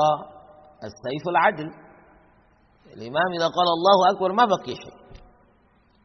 السيف 0.83 1.27
العدل. 1.29 1.69
الإمام 2.93 3.29
إذا 3.37 3.47
قال 3.47 3.67
الله 3.77 4.11
أكبر 4.11 4.31
ما 4.31 4.45
بقي 4.45 4.75
شيء. 4.75 4.97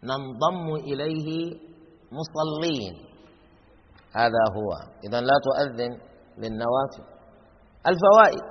ننضم 0.04 0.74
إليه 0.74 1.58
مصلين. 2.12 2.94
هذا 4.16 4.42
هو. 4.56 4.70
إذا 5.08 5.20
لا 5.20 5.34
تؤذن 5.44 5.90
للنوافل. 6.38 7.17
الفوائد. 7.86 8.48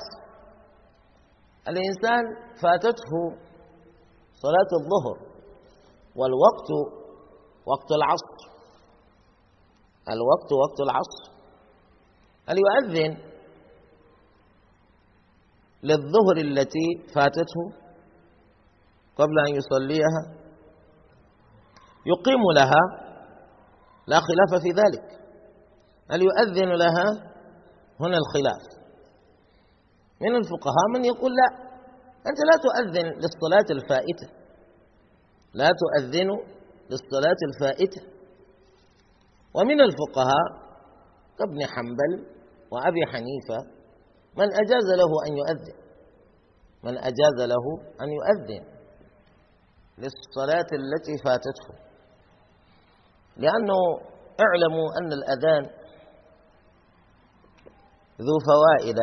الإنسان 1.68 2.24
فاتته 2.62 3.12
صلاة 4.34 4.72
الظهر 4.82 5.18
والوقت 6.16 6.70
وقت 7.66 7.92
العصر. 7.92 8.58
الوقت 10.10 10.54
وقت 10.54 10.80
العصر. 10.80 11.38
هل 12.50 12.56
يؤذن 12.58 13.18
للظهر 15.84 16.38
التي 16.38 17.14
فاتته 17.16 17.88
قبل 19.18 19.40
أن 19.50 19.56
يصليها؟ 19.56 20.38
يقيم 22.06 22.42
لها 22.56 22.82
لا 24.08 24.20
خلاف 24.20 24.62
في 24.64 24.70
ذلك. 24.70 25.20
هل 26.12 26.22
يؤذن 26.22 26.70
لها؟ 26.70 27.06
هنا 28.00 28.18
الخلاف. 28.18 28.77
من 30.22 30.36
الفقهاء 30.36 30.86
من 30.94 31.06
يقول 31.06 31.32
لا. 31.32 31.68
أنت 32.30 32.40
لا 32.50 32.56
تؤذن 32.66 33.06
للصلاة 33.06 33.68
الفائتة. 33.70 34.28
لا 35.54 35.70
تؤذن 35.82 36.30
للصلاة 36.90 37.40
الفائتة. 37.50 38.02
ومن 39.54 39.82
الفقهاء 39.82 40.48
كابن 41.40 41.66
حنبل 41.66 42.26
وأبي 42.72 43.06
حنيفة 43.12 43.60
من 44.38 44.48
أجاز 44.54 44.88
له 45.02 45.12
أن 45.28 45.38
يؤذن. 45.38 45.78
من 46.84 46.98
أجاز 46.98 47.38
له 47.40 47.66
أن 48.02 48.10
يؤذن 48.18 48.66
للصلاة 49.98 50.68
التي 50.74 51.24
فاتته. 51.26 51.88
لأنه 53.38 53.80
اعلموا 54.46 54.88
أن 55.02 55.14
الأذان 55.14 55.64
ذو 58.22 58.36
فوائد 58.50 58.98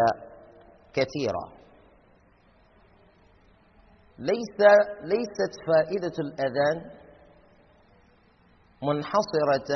كثيرة. 0.95 1.45
ليس 4.19 4.59
ليست 5.03 5.53
فائدة 5.67 6.13
الأذان 6.19 6.91
منحصرة 8.83 9.71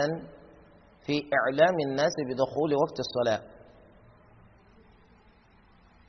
في 1.07 1.23
إعلام 1.39 1.75
الناس 1.89 2.13
بدخول 2.29 2.75
وقت 2.75 2.99
الصلاة. 3.01 3.43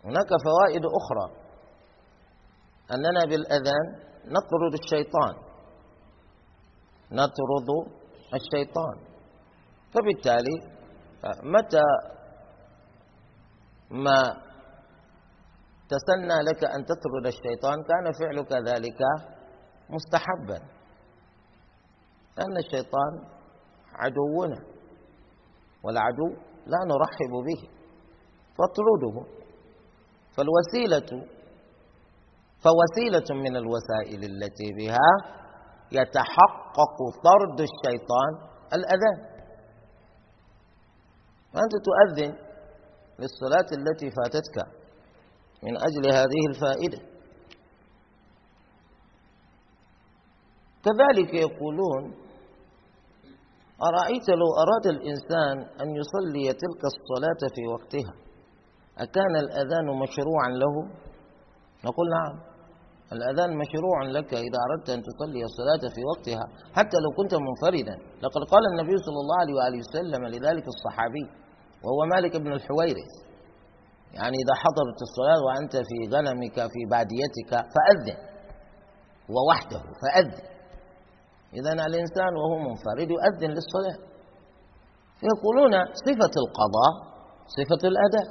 هناك 0.03 0.29
فوائد 0.45 0.83
أخرى. 0.99 1.39
أننا 2.91 3.25
بالأذان 3.25 3.87
نطرد 4.25 4.73
الشيطان. 4.83 5.35
نطرد 7.11 7.69
الشيطان. 8.33 8.97
فبالتالي 9.93 10.79
متى 11.43 11.83
ما 13.91 14.48
تسنى 15.89 16.37
لك 16.49 16.63
أن 16.63 16.85
تطرد 16.85 17.25
الشيطان 17.25 17.77
كان 17.83 18.05
فعلك 18.19 18.51
ذلك 18.69 18.99
مستحبا. 19.89 20.59
لأن 22.37 22.57
الشيطان 22.57 23.13
عدونا 23.95 24.59
والعدو 25.83 26.27
لا 26.65 26.79
نرحب 26.91 27.33
به 27.47 27.69
فاطرده. 28.57 29.39
فالوسيلة 30.35 31.25
فوسيلة 32.63 33.41
من 33.43 33.55
الوسائل 33.55 34.23
التي 34.31 34.73
بها 34.77 35.09
يتحقق 35.91 36.97
طرد 37.23 37.59
الشيطان 37.69 38.31
الأذان 38.73 39.29
فأنت 41.53 41.73
تؤذن 41.87 42.35
للصلاة 43.19 43.69
التي 43.77 44.11
فاتتك. 44.11 44.78
من 45.63 45.73
أجل 45.77 46.13
هذه 46.13 46.41
الفائدة. 46.49 46.99
كذلك 50.85 51.33
يقولون 51.33 52.03
أرأيت 53.89 54.29
لو 54.29 54.49
أراد 54.63 54.85
الإنسان 54.95 55.55
أن 55.81 55.87
يصلي 55.95 56.45
تلك 56.63 56.81
الصلاة 56.93 57.41
في 57.55 57.61
وقتها 57.73 58.13
أكان 58.97 59.35
الأذان 59.35 59.87
مشروعا 60.03 60.49
له؟ 60.61 60.75
نقول 61.85 62.07
نعم. 62.17 62.49
الأذان 63.13 63.57
مشروع 63.57 63.97
لك 64.17 64.33
إذا 64.33 64.59
أردت 64.67 64.89
أن 64.89 65.01
تصلي 65.07 65.41
الصلاة 65.49 65.83
في 65.95 66.01
وقتها 66.11 66.45
حتى 66.73 66.97
لو 67.03 67.11
كنت 67.17 67.33
منفردا. 67.47 67.95
لقد 68.23 68.41
قال 68.51 68.63
النبي 68.73 68.97
صلى 69.05 69.19
الله 69.23 69.37
عليه 69.43 69.53
وآله 69.59 69.79
وسلم 69.85 70.21
لذلك 70.33 70.65
الصحابي 70.67 71.25
وهو 71.83 71.99
مالك 72.13 72.37
بن 72.37 72.51
الحويرث 72.53 73.11
يعني 74.13 74.37
إذا 74.43 74.55
حضرت 74.63 74.99
الصلاة 75.07 75.39
وأنت 75.47 75.75
في 75.89 75.97
غنمك 76.15 76.55
في 76.73 76.81
باديتك 76.91 77.51
فأذن. 77.73 78.17
ووحده 79.33 79.81
فأذن. 80.01 80.43
إذا 81.53 81.71
الإنسان 81.71 82.31
وهو 82.39 82.57
منفرد 82.69 83.09
يؤذن 83.15 83.51
للصلاة. 83.57 83.99
يقولون 85.31 85.73
صفة 86.05 86.33
القضاء 86.43 86.93
صفة 87.57 87.87
الأداء. 87.91 88.27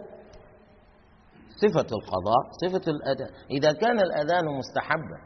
صفة 1.62 1.88
القضاء 1.99 2.43
صفة 2.62 2.91
الأداء. 2.91 3.31
إذا 3.51 3.73
كان 3.73 4.01
الأذان 4.01 4.45
مستحبا 4.59 5.19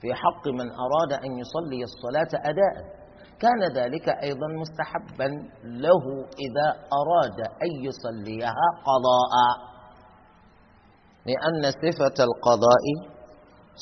في 0.00 0.14
حق 0.14 0.48
من 0.48 0.70
أراد 0.70 1.12
أن 1.12 1.38
يصلي 1.38 1.82
الصلاة 1.82 2.40
أداء. 2.50 3.01
كان 3.42 3.60
ذلك 3.76 4.08
أيضا 4.08 4.46
مستحبا 4.60 5.28
له 5.64 6.04
إذا 6.46 6.68
أراد 7.00 7.38
أن 7.64 7.70
يصليها 7.84 8.66
قضاء 8.88 9.34
لأن 11.26 11.70
صفة 11.70 12.24
القضاء 12.24 12.84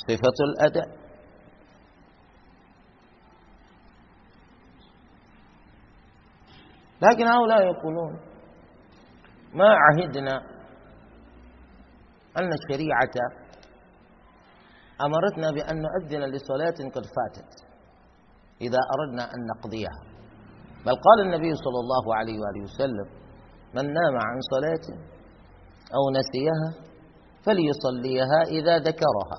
صفة 0.09 0.39
الأداء. 0.49 1.01
لكن 7.03 7.27
هؤلاء 7.27 7.63
يقولون 7.63 8.21
ما 9.55 9.75
عهدنا 9.75 10.37
أن 12.39 12.51
الشريعة 12.53 13.17
أمرتنا 15.07 15.51
بأن 15.51 15.83
نؤذن 15.83 16.31
لصلاة 16.31 16.91
قد 16.95 17.03
فاتت. 17.17 17.70
إذا 18.61 18.79
أردنا 18.95 19.25
أن 19.35 19.41
نقضيها. 19.53 19.99
بل 20.87 20.95
قال 21.07 21.19
النبي 21.27 21.53
صلى 21.65 21.79
الله 21.85 22.05
عليه 22.19 22.37
وآله 22.43 22.63
وسلم 22.69 23.09
من 23.75 23.85
نام 23.99 24.15
عن 24.29 24.37
صلاة 24.55 24.87
أو 25.97 26.03
نسيها 26.19 26.69
فليصليها 27.47 28.41
إذا 28.59 28.79
ذكرها 28.79 29.39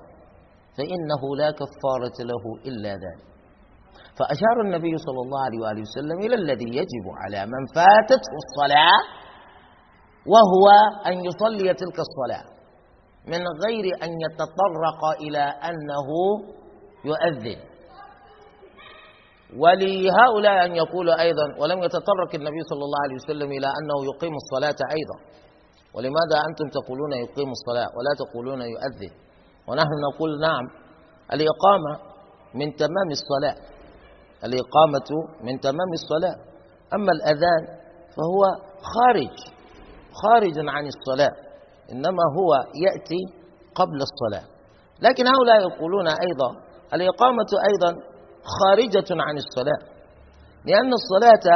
فإنه 0.78 1.22
لا 1.38 1.52
كفارة 1.52 2.18
له 2.32 2.44
إلا 2.70 2.90
ذلك. 2.90 3.32
فأشار 4.20 4.58
النبي 4.66 4.94
صلى 4.98 5.22
الله 5.26 5.42
عليه 5.46 5.60
وآله 5.60 5.82
وسلم 5.82 6.18
إلى 6.26 6.36
الذي 6.36 6.70
يجب 6.80 7.06
على 7.24 7.46
من 7.46 7.62
فاتته 7.76 8.32
الصلاة 8.44 8.98
وهو 10.34 10.66
أن 11.08 11.14
يصلي 11.26 11.74
تلك 11.74 11.98
الصلاة 12.08 12.46
من 13.28 13.42
غير 13.66 13.86
أن 14.04 14.10
يتطرق 14.26 15.02
إلى 15.22 15.40
أنه 15.70 16.08
يؤذن. 17.06 17.71
ولهؤلاء 19.60 20.66
أن 20.66 20.76
يقولوا 20.76 21.22
أيضا 21.22 21.46
ولم 21.60 21.84
يتطرق 21.84 22.32
النبي 22.36 22.62
صلى 22.70 22.84
الله 22.88 23.00
عليه 23.06 23.16
وسلم 23.16 23.50
إلى 23.58 23.68
أنه 23.80 23.98
يقيم 24.12 24.34
الصلاة 24.44 24.80
أيضا. 24.98 25.18
ولماذا 25.96 26.38
أنتم 26.50 26.68
تقولون 26.78 27.12
يقيم 27.14 27.50
الصلاة 27.58 27.88
ولا 27.98 28.14
تقولون 28.24 28.62
يؤذن؟ 28.62 29.12
ونحن 29.68 29.94
نقول 30.08 30.40
نعم 30.42 30.66
الإقامة 31.34 31.92
من 32.56 32.76
تمام 32.76 33.10
الصلاة. 33.20 33.58
الإقامة 34.48 35.10
من 35.44 35.60
تمام 35.60 35.90
الصلاة. 36.00 36.36
أما 36.96 37.12
الأذان 37.18 37.64
فهو 38.16 38.42
خارج 38.94 39.36
خارج 40.24 40.56
عن 40.76 40.86
الصلاة 40.94 41.34
إنما 41.92 42.24
هو 42.38 42.52
يأتي 42.86 43.22
قبل 43.76 44.00
الصلاة. 44.10 44.46
لكن 45.02 45.28
هؤلاء 45.28 45.58
يقولون 45.62 46.08
أيضا 46.08 46.50
الإقامة 46.94 47.52
أيضا 47.72 48.11
خارجة 48.44 49.22
عن 49.22 49.36
الصلاة. 49.38 49.92
لأن 50.66 50.92
الصلاة 50.94 51.56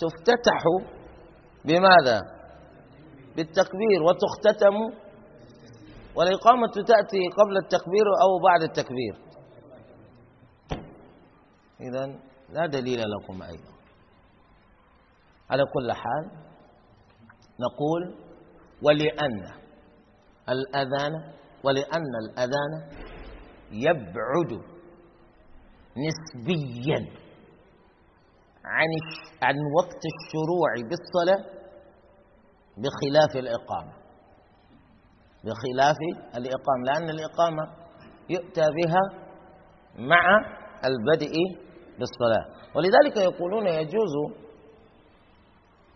تفتتح 0.00 0.62
بماذا؟ 1.64 2.20
بالتكبير 3.36 4.02
وتختتم 4.02 4.74
والإقامة 6.16 6.72
تأتي 6.86 7.18
قبل 7.38 7.56
التكبير 7.56 8.06
أو 8.22 8.38
بعد 8.44 8.62
التكبير. 8.62 9.26
إذا 11.80 12.06
لا 12.52 12.66
دليل 12.66 12.98
لكم 13.00 13.42
أيضا. 13.42 13.76
على 15.50 15.62
كل 15.74 15.92
حال 15.92 16.30
نقول 17.60 18.26
ولأن 18.82 19.52
الأذان 20.48 21.12
ولأن 21.64 22.12
الأذان 22.24 22.90
يبعد 23.70 24.75
نسبيا 25.96 27.00
عن 28.64 28.88
عن 29.42 29.54
وقت 29.78 30.02
الشروع 30.12 30.70
بالصلاة 30.90 31.44
بخلاف 32.82 33.36
الإقامة. 33.36 33.92
بخلاف 35.44 35.96
الإقامة 36.36 36.82
لأن 36.86 37.10
الإقامة 37.10 37.62
يؤتى 38.30 38.60
بها 38.78 39.02
مع 39.98 40.24
البدء 40.84 41.34
بالصلاة. 41.98 42.46
ولذلك 42.76 43.16
يقولون 43.16 43.66
يجوز 43.66 44.14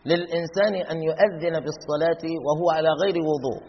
للإنسان 0.07 0.75
أن 0.91 1.03
يؤذن 1.03 1.55
بالصلاة 1.65 2.25
وهو 2.47 2.71
على 2.71 2.89
غير 3.05 3.15
وضوء 3.31 3.63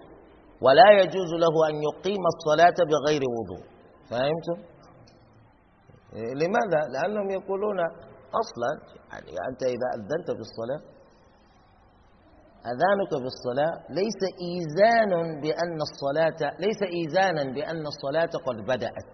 ولا 0.61 0.91
يجوز 1.01 1.31
له 1.43 1.55
أن 1.69 1.75
يقيم 1.89 2.23
الصلاة 2.33 2.77
بغير 2.91 3.21
وضوء. 3.37 3.65
فهمتم؟ 4.09 4.70
لماذا؟ 6.13 6.81
لأنهم 6.93 7.29
يقولون 7.29 7.79
أصلا 8.41 8.71
يعني 9.11 9.31
أنت 9.49 9.63
إذا 9.63 9.87
أذنت 9.95 10.29
بالصلاة 10.37 10.81
أذانك 12.71 13.11
بالصلاة 13.23 13.73
ليس 13.89 14.21
إيزان 14.47 15.41
بأن 15.41 15.77
الصلاة 15.89 16.57
ليس 16.59 16.81
إيزانا 16.97 17.43
بأن 17.53 17.83
الصلاة 17.93 18.31
قد 18.47 18.57
بدأت 18.63 19.11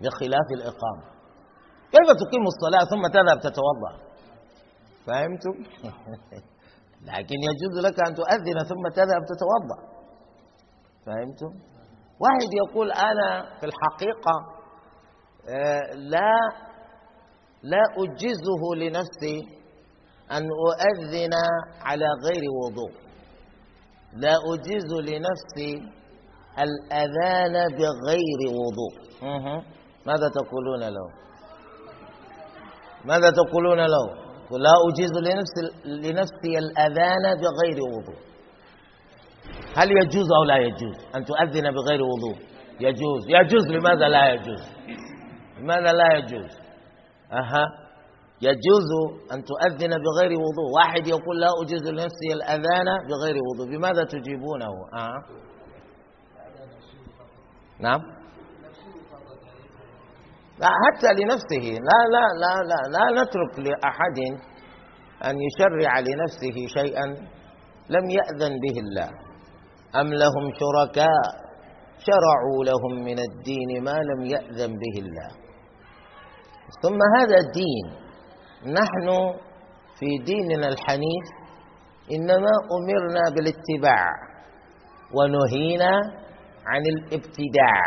بخلاف 0.00 0.46
الإقامة. 0.56 1.04
كيف 1.92 2.08
تقيم 2.22 2.44
الصلاة 2.52 2.84
ثم 2.92 3.02
تذهب 3.16 3.38
تتوضأ؟ 3.40 3.92
فهمتم؟ 5.06 5.54
لكن 7.10 7.36
يجوز 7.48 7.84
لك 7.86 8.08
أن 8.08 8.14
تؤذن 8.14 8.58
ثم 8.70 8.88
تذهب 8.94 9.22
تتوضأ. 9.32 9.96
فهمتم؟ 11.06 11.52
واحد 12.20 12.50
يقول 12.62 12.92
أنا 12.92 13.58
في 13.60 13.66
الحقيقة 13.66 14.55
لا 15.94 16.32
لا 17.62 17.82
أجزه 17.98 18.62
لنفسي 18.76 19.38
أن 20.30 20.42
أؤذن 20.66 21.34
على 21.82 22.06
غير 22.24 22.44
وضوء. 22.62 22.92
لا 24.16 24.34
أجيز 24.52 24.90
لنفسي 25.08 25.72
الأذان 26.58 27.52
بغير 27.78 28.40
وضوء. 28.60 28.94
ماذا 30.06 30.28
تقولون 30.28 30.80
له؟ 30.80 31.08
ماذا 33.04 33.30
تقولون 33.30 33.78
له؟ 33.78 34.06
لا 34.50 34.74
أجيز 34.88 35.12
لنفسي, 35.12 35.62
لنفسي 35.84 36.58
الأذان 36.58 37.24
بغير 37.42 37.78
وضوء. 37.94 38.20
هل 39.76 39.90
يجوز 39.90 40.28
أو 40.38 40.44
لا 40.44 40.56
يجوز 40.56 40.96
أن 41.14 41.24
تؤذن 41.24 41.70
بغير 41.70 42.02
وضوء؟ 42.02 42.38
يجوز. 42.80 43.22
يجوز. 43.28 43.66
لماذا 43.66 44.08
لا 44.08 44.32
يجوز؟ 44.32 44.62
لماذا 45.58 45.92
لا 45.92 46.14
يجوز؟ 46.16 46.50
أها. 47.32 47.64
يجوز 48.42 48.88
أن 49.32 49.44
تؤذن 49.44 49.90
بغير 49.90 50.32
وضوء. 50.44 50.68
واحد 50.76 51.06
يقول 51.06 51.40
لا 51.40 51.48
أجيز 51.62 51.82
لنفسي 51.82 52.28
الأذان 52.32 52.86
بغير 53.08 53.36
وضوء. 53.48 53.66
بماذا 53.76 54.04
تجيبونه؟ 54.04 54.72
أه؟ 54.94 55.18
نعم. 57.80 58.00
لا 60.58 60.68
حتى 60.82 61.22
لنفسه. 61.22 61.64
لا 61.88 62.00
لا 62.14 62.26
لا 62.42 62.54
لا 62.70 62.80
لا 62.98 63.22
نترك 63.22 63.58
لأحد 63.58 64.18
أن 65.24 65.36
يشرع 65.46 65.98
لنفسه 65.98 66.66
شيئا 66.80 67.06
لم 67.90 68.10
يأذن 68.10 68.54
به 68.60 68.80
الله. 68.80 69.10
أم 70.00 70.14
لهم 70.14 70.44
شركاء؟ 70.60 71.46
شرعوا 71.98 72.64
لهم 72.64 73.04
من 73.04 73.18
الدين 73.18 73.84
ما 73.84 73.98
لم 74.10 74.24
يأذن 74.24 74.72
به 74.72 75.00
الله. 75.00 75.45
ثم 76.82 76.98
هذا 77.18 77.36
الدين. 77.36 77.86
نحن 78.74 79.38
في 79.98 80.24
ديننا 80.24 80.68
الحنيف 80.68 81.26
إنما 82.12 82.52
أمرنا 82.76 83.22
بالاتباع 83.34 84.06
ونهينا 85.14 85.92
عن 86.66 86.82
الابتداع. 86.86 87.82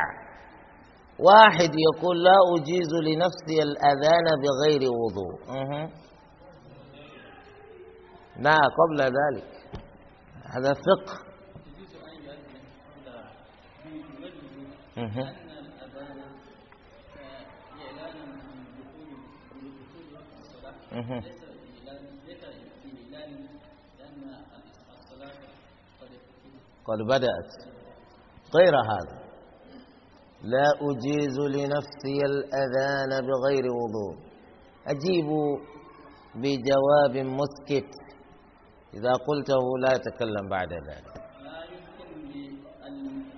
واحد 1.19 1.71
يقول 1.87 2.23
لا 2.23 2.37
أجيز 2.57 2.91
لنفسي 3.03 3.63
الأذان 3.63 4.25
بغير 4.43 4.81
وضوء. 4.91 5.39
لا 8.39 8.57
قبل 8.57 9.01
ذلك. 9.01 9.49
هذا 10.45 10.73
فقه. 10.73 11.29
أه. 20.91 21.23
قد 26.85 26.97
بدأت. 27.07 27.51
غير 28.55 28.75
هذا. 28.75 29.17
لا 30.43 30.67
أجيز 30.81 31.39
لنفسي 31.39 32.19
الأذان 32.25 33.11
بغير 33.27 33.65
وضوء. 33.79 34.15
أجيب 34.87 35.27
بجواب 36.35 37.15
مسكت. 37.17 37.91
إذا 38.93 39.13
قلته 39.27 39.63
لا 39.81 39.91
يتكلم 39.95 40.49
بعد 40.49 40.73
ذلك. 40.73 41.13
لا 41.43 41.63
يمكن 41.63 42.09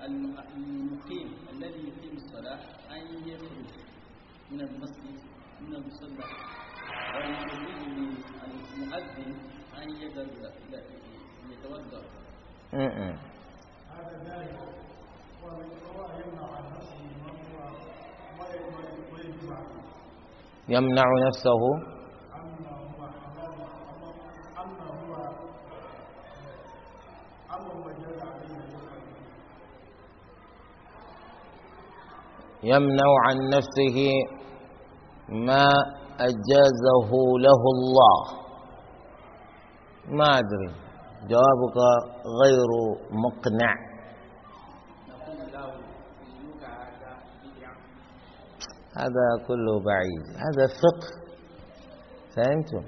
للمقيم 0.07 1.27
الذي 1.53 1.81
يقيم 1.89 2.15
الصلاة 2.17 2.61
أن 2.91 3.01
يخرج 3.27 3.67
من 4.51 4.61
المسجد 4.61 4.90
يمنع 20.69 21.03
نفسه 21.27 21.61
يمنع 32.63 33.09
عن 33.25 33.37
نفسه 33.49 33.97
ما 35.29 35.67
أجازه 36.19 37.11
له 37.45 37.61
الله. 37.75 38.41
ما 40.07 40.39
أدري. 40.39 40.80
جوابك 41.29 41.77
غير 42.43 42.69
مقنع. 43.11 43.73
هذا 48.97 49.27
كله 49.47 49.73
بعيد. 49.85 50.23
هذا 50.45 50.67
فقه. 50.67 51.09
فهمتم؟ 52.35 52.83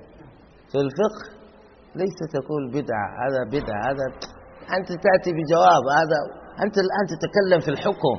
في 0.71 0.77
الفقه 0.77 1.23
ليس 1.95 2.17
تقول 2.33 2.71
بدعة. 2.71 3.07
هذا 3.23 3.41
بدعة. 3.47 3.81
هذا 3.89 4.05
أنت 4.77 4.87
تأتي 4.87 5.31
بجواب. 5.37 5.83
هذا 5.99 6.17
أنت 6.63 6.75
الآن 6.77 7.05
تتكلم 7.13 7.59
في 7.59 7.71
الحكم. 7.71 8.17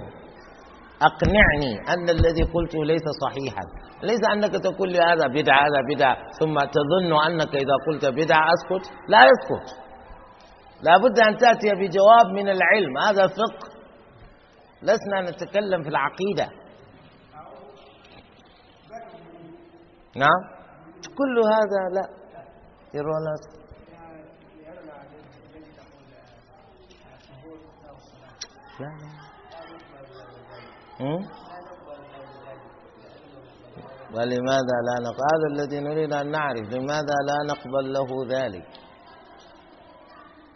أقنعني 1.03 1.73
أن 1.89 2.09
الذي 2.09 2.43
قلته 2.43 2.85
ليس 2.85 3.07
صحيحا. 3.25 3.65
ليس 4.03 4.21
أنك 4.33 4.63
تقول 4.63 4.89
لي 4.93 4.99
هذا 4.99 5.27
بدعة 5.27 5.61
هذا 5.67 5.95
بدعة 5.95 6.17
ثم 6.41 6.55
تظن 6.55 7.13
أنك 7.27 7.55
إذا 7.55 7.77
قلت 7.87 8.05
بدعة 8.07 8.47
أسكت؟ 8.55 8.91
لا 9.09 9.19
يسكت. 9.19 9.84
لابد 10.83 11.19
أن 11.19 11.37
تأتي 11.37 11.71
بجواب 11.75 12.27
من 12.27 12.49
العلم. 12.49 12.99
هذا 12.99 13.27
فقه. 13.27 13.75
لسنا 14.83 15.31
نتكلم 15.31 15.83
في 15.83 15.89
العقيدة. 15.89 16.49
نعم. 20.17 20.55
كل 21.19 21.39
هذا 21.39 21.95
لا. 21.95 22.09
يرون 22.95 23.25
لا 23.25 23.35
لا. 23.35 23.65
ولماذا 34.15 34.77
لا 34.87 34.97
نقبل؟ 35.05 35.25
هذا 35.33 35.47
الذي 35.53 35.81
نريد 35.81 36.13
أن 36.13 36.31
نعرف. 36.31 36.69
لماذا 36.73 37.17
لا 37.29 37.55
نقبل 37.55 37.93
له 37.93 38.09
ذلك؟ 38.39 38.84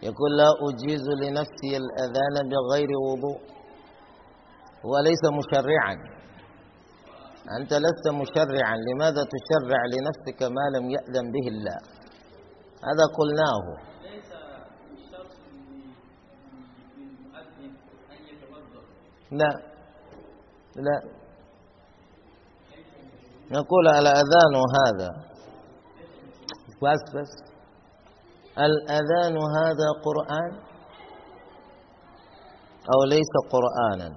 يقول 0.03 0.31
لا 0.37 0.49
أجيز 0.69 1.05
لنفسي 1.21 1.71
الأذان 1.83 2.35
بغير 2.51 2.89
وضوء 3.07 3.39
هو 4.85 4.93
ليس 5.03 5.23
مشرعا. 5.39 5.95
أنت 7.59 7.73
لست 7.73 8.05
مشرعا 8.21 8.75
لماذا 8.87 9.23
تشرع 9.35 9.81
لنفسك 9.93 10.43
ما 10.43 10.77
لم 10.77 10.89
يأذن 10.89 11.31
به 11.31 11.47
الله؟ 11.47 11.77
هذا 12.89 13.05
قلناه. 13.17 13.65
لا 19.31 19.51
لا. 20.75 21.01
نقول 23.51 23.87
الأذان 23.87 24.55
هذا. 24.79 25.09
بس 26.83 27.15
بس. 27.15 27.48
الأذان 28.59 29.35
هذا 29.57 29.89
قرآن 30.05 30.51
أو 32.93 33.03
ليس 33.09 33.33
قرآنا؟ 33.51 34.09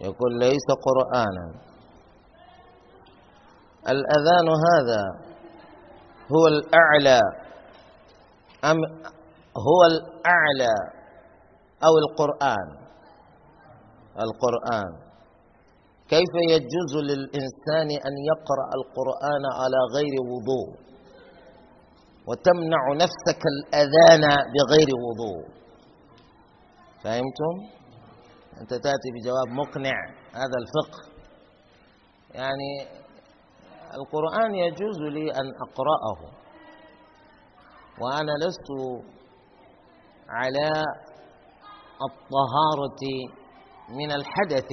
يقول 0.00 0.38
ليس 0.38 0.66
قرآنا. 0.86 1.46
الأذان 3.88 4.48
هذا 4.68 5.02
هو 6.32 6.46
الأعلى 6.46 7.20
أم 8.64 8.76
هو 9.68 9.80
الأعلى 9.92 10.74
أو 11.84 11.92
القرآن؟ 11.98 12.68
القرآن. 14.26 15.06
كيف 16.08 16.32
يجوز 16.50 16.92
للإنسان 17.10 17.88
أن 18.06 18.14
يقرأ 18.30 18.68
القرآن 18.78 19.44
على 19.60 19.78
غير 19.96 20.14
وضوء؟ 20.32 20.85
وتمنع 22.26 22.82
نفسك 22.94 23.42
الأذان 23.54 24.20
بغير 24.54 24.88
وضوء. 25.06 25.56
فهمتم؟ 27.04 27.54
أنت 28.60 28.70
تأتي 28.70 29.08
بجواب 29.14 29.48
مقنع. 29.48 29.96
هذا 30.32 30.56
الفقه. 30.62 31.00
يعني 32.34 32.88
القرآن 33.94 34.54
يجوز 34.54 34.98
لي 35.00 35.30
أن 35.30 35.46
أقرأه. 35.68 36.32
وأنا 38.00 38.32
لست 38.46 38.68
على 40.28 40.70
الطهارة 42.08 43.02
من 43.88 44.12
الحدث 44.12 44.70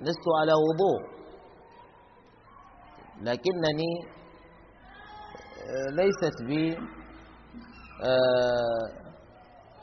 لست 0.00 0.26
على 0.40 0.52
وضوء. 0.52 1.14
لكنني 3.22 3.92
ليست 5.90 6.42
بي 6.46 6.76
آه، 8.02 9.04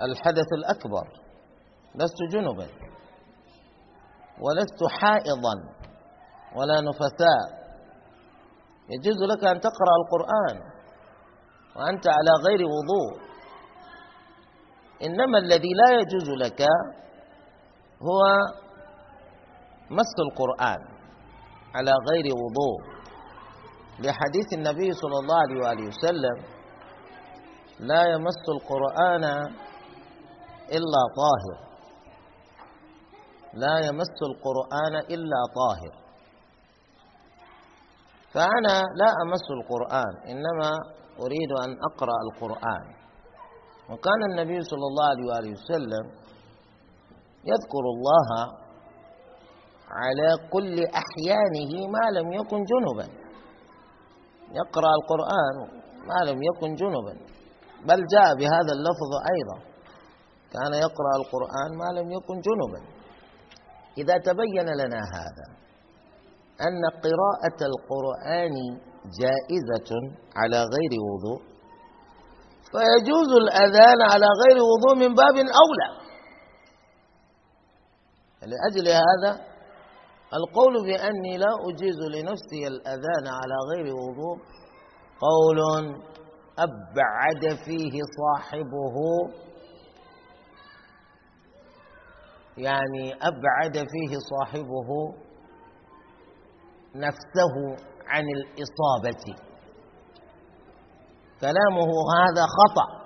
الحدث 0.01 0.45
الأكبر. 0.57 1.07
لست 1.95 2.17
جنبا. 2.31 2.67
ولست 4.41 4.79
حائضا. 5.01 5.53
ولا 6.55 6.81
نفساء. 6.81 7.61
يجوز 8.89 9.17
لك 9.31 9.43
أن 9.45 9.59
تقرأ 9.59 9.93
القرآن. 10.01 10.71
وأنت 11.75 12.07
على 12.07 12.31
غير 12.47 12.59
وضوء. 12.65 13.31
إنما 15.03 15.37
الذي 15.37 15.69
لا 15.73 15.99
يجوز 15.99 16.29
لك 16.29 16.61
هو 18.01 18.21
مس 19.89 20.13
القرآن 20.29 20.79
على 21.75 21.91
غير 22.11 22.25
وضوء. 22.25 22.90
لحديث 23.99 24.53
النبي 24.53 24.91
صلى 24.91 25.17
الله 25.21 25.35
عليه 25.41 25.59
وآله 25.61 25.87
وسلم 25.87 26.37
لا 27.79 28.03
يمس 28.13 28.41
القرآن 28.55 29.23
إلا 30.77 31.01
طاهر. 31.21 31.57
لا 33.53 33.79
يمس 33.87 34.15
القرآن 34.31 34.95
إلا 34.95 35.39
طاهر. 35.59 35.93
فأنا 38.33 38.75
لا 39.01 39.09
أمس 39.25 39.45
القرآن 39.59 40.13
إنما 40.31 40.71
أريد 41.19 41.51
أن 41.63 41.71
أقرأ 41.91 42.17
القرآن. 42.27 42.85
وكان 43.89 44.21
النبي 44.31 44.61
صلى 44.61 44.85
الله 44.89 45.05
عليه 45.09 45.25
وآله 45.31 45.51
وسلم 45.51 46.05
يذكر 47.45 47.83
الله 47.95 48.29
على 49.91 50.49
كل 50.53 50.75
أحيانه 51.01 51.71
ما 51.95 52.19
لم 52.19 52.33
يكن 52.33 52.63
جنبا. 52.63 53.20
يقرأ 54.55 54.91
القرآن 54.99 55.55
ما 56.07 56.31
لم 56.31 56.39
يكن 56.43 56.75
جنبا. 56.75 57.13
بل 57.87 57.99
جاء 58.13 58.35
بهذا 58.35 58.71
اللفظ 58.77 59.11
أيضا. 59.33 59.57
كان 60.53 60.73
يقرأ 60.73 61.13
القرآن 61.21 61.69
ما 61.77 61.99
لم 61.99 62.11
يكن 62.11 62.39
جنبا. 62.47 62.81
إذا 63.97 64.17
تبين 64.17 64.67
لنا 64.81 65.01
هذا 65.15 65.47
أن 66.67 66.81
قراءة 67.05 67.59
القرآن 67.71 68.55
جائزة 69.21 69.91
على 70.35 70.57
غير 70.57 70.93
وضوء. 71.09 71.41
فيجوز 72.71 73.31
الأذان 73.43 74.01
على 74.01 74.27
غير 74.41 74.57
وضوء 74.71 74.95
من 74.95 75.15
باب 75.15 75.35
أولى. 75.35 76.01
لأجل 78.41 78.87
هذا 78.87 79.50
القول 80.33 80.73
بأني 80.85 81.37
لا 81.37 81.51
أجيز 81.69 81.99
لنفسي 82.15 82.67
الأذان 82.67 83.25
على 83.27 83.55
غير 83.71 83.93
وضوء 83.95 84.37
قول 85.21 85.59
أبعد 86.59 87.57
فيه 87.65 87.99
صاحبه. 88.19 88.95
يعني 92.57 93.13
أبعد 93.13 93.73
فيه 93.73 94.17
صاحبه 94.31 94.89
نفسه 96.95 97.85
عن 98.07 98.23
الإصابة. 98.23 99.37
كلامه 101.41 101.91
هذا 102.17 102.45
خطأ. 102.57 103.01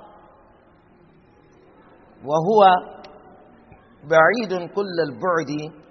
وهو 2.25 2.61
بعيد 4.03 4.71
كل 4.71 4.95
البعد 5.09 5.84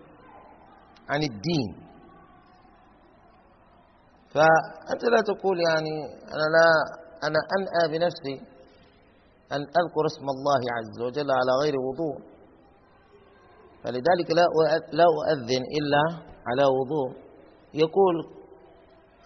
عن 1.11 1.23
الدين. 1.23 1.85
فأنت 4.35 5.03
لا 5.05 5.21
تقول 5.27 5.57
يعني 5.69 5.95
أنا 6.35 6.47
لا 6.57 6.67
أنا 7.27 7.39
أنأى 7.57 7.99
بنفسي 7.99 8.37
أن 9.53 9.61
أذكر 9.81 10.05
اسم 10.07 10.27
الله 10.37 10.63
عز 10.77 10.97
وجل 11.07 11.31
على 11.31 11.53
غير 11.63 11.75
وضوء. 11.87 12.17
فلذلك 13.85 14.29
لا 14.39 14.45
لا 14.93 15.05
أؤذن 15.05 15.63
إلا 15.79 16.03
على 16.49 16.65
وضوء. 16.79 17.25
يقول 17.75 18.17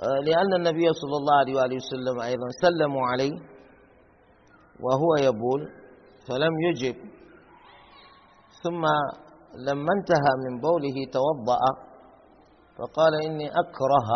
آه، 0.01 0.21
لأن 0.25 0.55
النبي 0.55 0.93
صلى 0.93 1.17
الله 1.21 1.37
عليه 1.39 1.55
وآله 1.57 1.77
وسلم 1.77 2.21
أيضا 2.21 2.47
سلموا 2.63 3.07
عليه 3.07 3.33
وهو 4.81 5.11
يبول 5.29 5.61
فلم 6.29 6.53
يجب. 6.71 6.97
ثم 8.63 8.83
لما 9.55 9.91
انتهى 9.99 10.33
من 10.45 10.61
بوله 10.61 10.97
توضأ 11.13 11.63
فقال 12.79 13.13
إني 13.27 13.49
أكره 13.49 14.11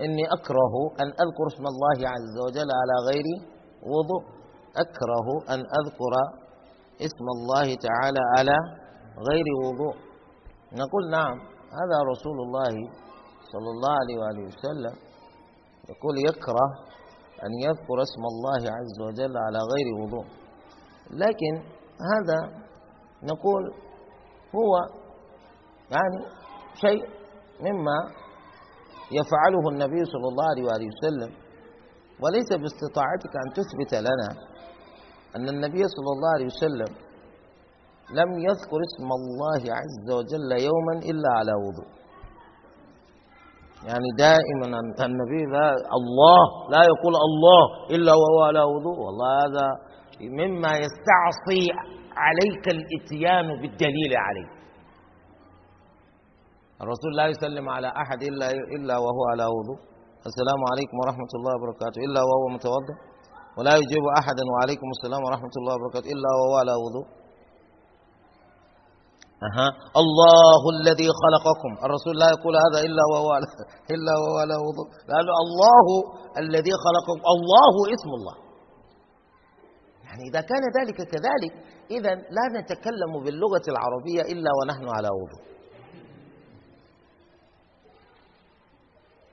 إني 0.00 0.24
أكره 0.36 0.74
أن 1.00 1.08
أذكر 1.24 1.46
اسم 1.52 1.64
الله 1.72 1.98
عز 2.14 2.34
وجل 2.44 2.70
على 2.80 2.96
غير 3.08 3.26
وضوء. 3.92 4.24
أكره 4.76 5.28
أن 5.54 5.60
أذكر 5.80 6.12
اسم 7.06 7.26
الله 7.36 7.74
تعالى 7.86 8.22
على 8.36 8.56
غير 9.30 9.46
وضوء. 9.64 9.96
نقول 10.72 11.10
نعم 11.10 11.38
هذا 11.80 11.98
رسول 12.12 12.38
الله 12.46 12.74
صلى 13.52 13.70
الله 13.74 13.92
عليه 14.02 14.16
وآله 14.20 14.42
وسلم 14.50 14.94
يقول 15.90 16.14
يكره 16.28 16.68
أن 17.44 17.52
يذكر 17.66 18.02
اسم 18.02 18.22
الله 18.32 18.62
عز 18.76 18.96
وجل 19.06 19.34
على 19.36 19.58
غير 19.72 19.88
وضوء. 20.02 20.26
لكن 21.10 21.54
هذا 22.12 22.38
نقول 23.22 23.62
هو 24.56 24.72
يعني 25.90 26.18
شيء 26.74 27.04
مما 27.60 27.98
يفعله 29.18 29.64
النبي 29.72 30.04
صلى 30.12 30.26
الله 30.30 30.46
عليه 30.52 30.64
وآله 30.64 30.86
وسلم. 30.94 31.32
وليس 32.22 32.48
باستطاعتك 32.62 33.32
أن 33.44 33.48
تثبت 33.58 33.92
لنا 33.94 34.28
أن 35.36 35.48
النبي 35.48 35.82
صلى 35.96 36.10
الله 36.14 36.30
عليه 36.36 36.46
وسلم 36.46 36.92
لم 38.20 38.30
يذكر 38.48 38.78
اسم 38.88 39.08
الله 39.20 39.62
عز 39.80 40.06
وجل 40.18 40.50
يوما 40.68 40.94
إلا 41.10 41.30
على 41.38 41.52
وضوء. 41.64 41.90
يعني 43.88 44.08
دائما 44.18 44.66
النبي 45.06 45.42
لا 45.52 45.68
الله 45.98 46.70
لا 46.70 46.82
يقول 46.92 47.14
الله 47.28 47.62
إلا 47.90 48.12
وهو 48.12 48.38
على 48.48 48.62
وضوء. 48.62 48.98
والله 49.06 49.30
هذا 49.44 49.66
مما 50.20 50.72
يستعصي 50.84 51.64
عليك 52.24 52.64
الإتيان 52.76 53.46
بالدليل 53.60 54.12
عليه. 54.26 54.48
الرسول 56.82 57.12
لا 57.16 57.26
يسلم 57.32 57.68
على 57.68 57.88
أحد 58.02 58.20
إلا, 58.30 58.46
إلا 58.76 58.94
وهو 59.04 59.22
على 59.32 59.44
وضوء. 59.56 59.80
السلام 60.30 60.60
عليكم 60.70 60.96
ورحمة 61.02 61.32
الله 61.36 61.52
وبركاته. 61.56 61.98
إلا 62.06 62.20
وهو 62.28 62.44
متوضأ 62.56 62.96
ولا 63.58 63.74
يجيب 63.82 64.04
أحدا 64.20 64.44
وعليكم 64.52 64.88
السلام 64.96 65.20
ورحمة 65.26 65.54
الله 65.60 65.72
وبركاته 65.76 66.08
إلا 66.14 66.30
وهو 66.38 66.54
على 66.62 66.74
وضوء. 66.84 67.06
أها. 69.48 69.68
الله 70.02 70.62
الذي 70.76 71.08
خلقكم. 71.22 71.72
الرسول 71.86 72.14
لا 72.22 72.28
يقول 72.34 72.54
هذا 72.64 72.78
إلا 72.88 73.02
وهو 73.12 73.28
على 73.36 73.46
إلا 73.94 74.12
وهو 74.20 74.36
على 74.44 74.56
وضوء. 74.66 74.88
لأنه 75.10 75.34
الله 75.46 75.86
الذي 76.42 76.72
خلقكم. 76.84 77.18
الله 77.34 77.74
اسم 77.96 78.10
الله. 78.18 78.36
يعني 80.06 80.22
إذا 80.30 80.40
كان 80.50 80.64
ذلك 80.78 80.98
كذلك 81.12 81.52
إذا 81.90 82.14
لا 82.14 82.60
نتكلم 82.60 83.12
باللغة 83.24 83.66
العربية 83.68 84.22
إلا 84.32 84.50
ونحن 84.58 84.88
على 84.96 85.08
وضوء. 85.20 85.42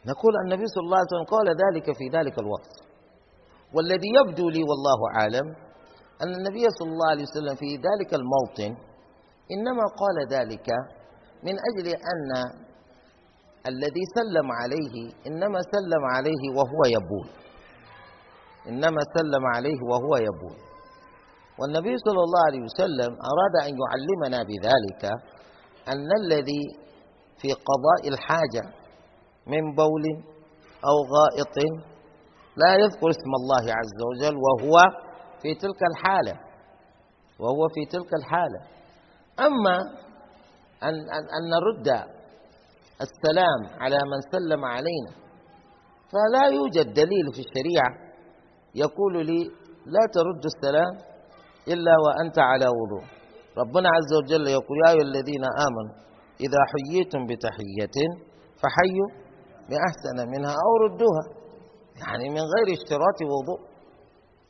نقول 0.06 0.34
النبي 0.46 0.66
صلى 0.74 0.84
الله 0.86 0.98
عليه 0.98 1.12
وسلم 1.14 1.30
قال 1.36 1.48
ذلك 1.64 1.98
في 1.98 2.06
ذلك 2.18 2.40
الوقت. 2.40 2.74
والذي 3.74 4.10
يبدو 4.20 4.50
لي 4.50 4.64
والله 4.70 5.00
أعلم 5.20 5.48
أن 6.24 6.30
النبي 6.40 6.66
صلى 6.80 6.90
الله 6.94 7.10
عليه 7.10 7.24
وسلم 7.24 7.56
في 7.56 7.70
ذلك 7.88 8.12
الموطن 8.20 8.72
إنما 9.52 9.86
قال 10.02 10.18
ذلك 10.36 10.68
من 11.44 11.56
أجل 11.70 11.88
أن 12.12 12.30
الذي 13.68 14.04
سلم 14.18 14.52
عليه 14.52 14.96
إنما 15.28 15.60
سلم 15.62 16.04
عليه 16.16 16.44
وهو 16.58 16.82
يبول. 16.98 17.30
إنما 18.68 19.02
سلم 19.18 19.46
عليه 19.56 19.80
وهو 19.92 20.16
يبول. 20.18 20.67
والنبي 21.60 21.96
صلى 21.98 22.22
الله 22.28 22.42
عليه 22.48 22.62
وسلم 22.70 23.12
أراد 23.32 23.56
أن 23.68 23.74
يعلمنا 23.84 24.40
بذلك 24.50 25.04
أن 25.88 26.10
الذي 26.22 26.64
في 27.42 27.48
قضاء 27.70 28.14
الحاجة 28.14 28.64
من 29.48 29.76
بول 29.76 30.04
أو 30.90 30.96
غائط 31.18 31.56
لا 32.58 32.76
يذكر 32.76 33.10
اسم 33.10 33.32
الله 33.42 33.74
عز 33.80 34.00
وجل 34.10 34.36
وهو 34.46 34.76
في 35.42 35.54
تلك 35.56 35.82
الحالة 35.92 36.40
وهو 37.40 37.68
في 37.76 37.86
تلك 37.92 38.14
الحالة. 38.14 38.60
أما 39.40 39.78
أن, 40.84 40.94
أن, 40.94 41.24
أن 41.38 41.44
نرد 41.54 41.88
السلام 43.02 43.82
على 43.82 43.96
من 43.98 44.20
سلم 44.32 44.66
علينا 44.66 45.12
فلا 46.12 46.48
يوجد 46.56 46.94
دليل 46.94 47.26
في 47.34 47.40
الشريعة 47.40 47.92
يقول 48.76 49.26
لي 49.26 49.44
لا 49.86 50.04
ترد 50.14 50.44
السلام 50.46 51.07
إلا 51.74 51.94
وأنت 52.06 52.40
على 52.40 52.68
وضوء. 52.80 53.06
ربنا 53.58 53.90
عز 53.90 54.12
وجل 54.20 54.48
يقول 54.48 54.78
يا 54.86 54.92
أيها 54.92 55.02
الذين 55.02 55.44
آمنوا 55.68 55.96
إذا 56.46 56.60
حييتم 56.72 57.26
بتحية 57.30 57.98
فحيوا 58.62 59.10
بأحسن 59.70 60.18
منها 60.34 60.56
أو 60.66 60.72
ردوها. 60.86 61.24
يعني 62.02 62.30
من 62.30 62.44
غير 62.54 62.68
اشتراط 62.78 63.20
وضوء 63.34 63.62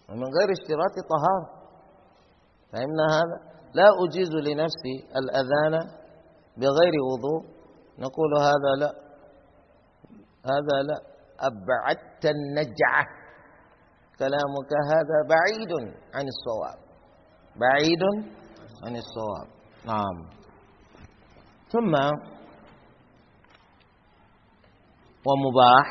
ومن 0.10 0.28
غير 0.38 0.50
اشتراط 0.58 0.96
طهارة. 1.14 1.48
فهمنا 2.72 3.06
هذا 3.18 3.38
لا 3.74 3.90
أجيز 4.04 4.32
لنفسي 4.48 4.96
الأذان 5.20 5.74
بغير 6.58 6.96
وضوء. 7.10 7.58
نقول 8.00 8.32
هذا 8.40 8.72
لا 8.80 8.92
هذا 10.46 10.78
لا 10.90 10.98
أبعدت 11.40 12.26
النجعة. 12.26 13.04
كلامك 14.20 14.72
هذا 14.94 15.18
بعيد 15.30 15.72
عن 16.14 16.26
الصواب. 16.34 16.87
بعيد 17.60 18.04
عن 18.84 18.96
الصواب. 18.96 19.48
نعم. 19.86 20.18
ثم 21.70 21.94
ومباح 25.28 25.88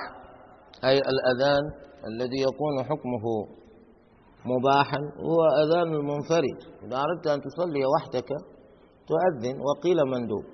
أي 0.84 0.98
الأذان 0.98 1.64
الذي 2.06 2.40
يكون 2.42 2.84
حكمه 2.84 3.26
مباحا 4.44 4.98
هو 5.18 5.40
أذان 5.64 5.94
المنفرد. 5.94 6.58
إذا 6.84 6.96
أردت 6.96 7.26
أن 7.26 7.40
تصلي 7.40 7.80
وحدك 7.86 8.28
تؤذن 9.08 9.60
وقيل 9.60 9.96
مندوب. 10.06 10.44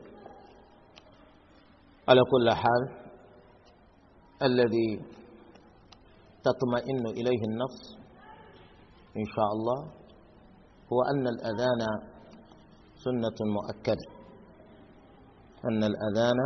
على 2.09 2.21
كل 2.31 2.51
حال 2.51 3.03
الذي 4.43 5.01
تطمئن 6.45 7.07
إليه 7.07 7.43
النفس 7.45 7.83
إن 9.17 9.25
شاء 9.37 9.49
الله 9.53 10.02
هو 10.93 11.03
أن 11.03 11.27
الأذان 11.27 11.81
سنة 12.95 13.39
مؤكدة. 13.57 14.07
أن 15.65 15.85
الأذان 15.85 16.39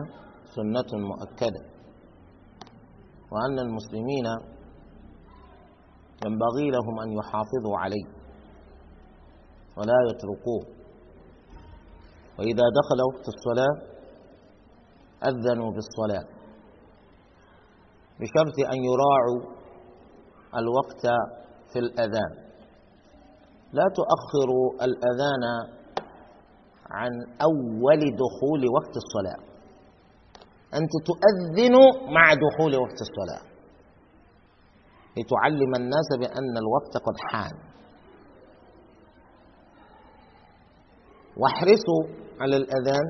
سنة 0.44 0.90
مؤكدة. 1.08 1.62
وأن 3.32 3.58
المسلمين 3.58 4.26
ينبغي 6.26 6.70
لهم 6.70 7.00
أن 7.00 7.12
يحافظوا 7.18 7.78
عليه 7.78 8.06
ولا 9.76 9.98
يتركوه. 10.10 10.62
وإذا 12.38 12.64
دخل 12.78 12.98
وقت 13.12 13.28
الصلاة 13.28 13.96
أذنوا 15.28 15.70
بالصلاة. 15.72 16.36
بشرط 18.20 18.56
أن 18.72 18.78
يراعوا 18.84 19.56
الوقت 20.56 21.06
في 21.72 21.78
الأذان. 21.78 22.45
لا 23.78 23.86
تؤخروا 23.98 24.66
الأذان 24.86 25.44
عن 26.90 27.12
أول 27.48 28.00
دخول 28.24 28.62
وقت 28.76 28.94
الصلاة. 29.02 29.40
أنت 30.74 30.92
تؤذن 31.10 31.74
مع 32.14 32.34
دخول 32.34 32.76
وقت 32.76 33.00
الصلاة. 33.06 33.44
لتعلم 35.16 35.74
الناس 35.76 36.08
بأن 36.20 36.54
الوقت 36.62 36.94
قد 37.06 37.16
حان. 37.30 37.56
واحرصوا 41.36 42.02
على 42.40 42.56
الأذان 42.56 43.06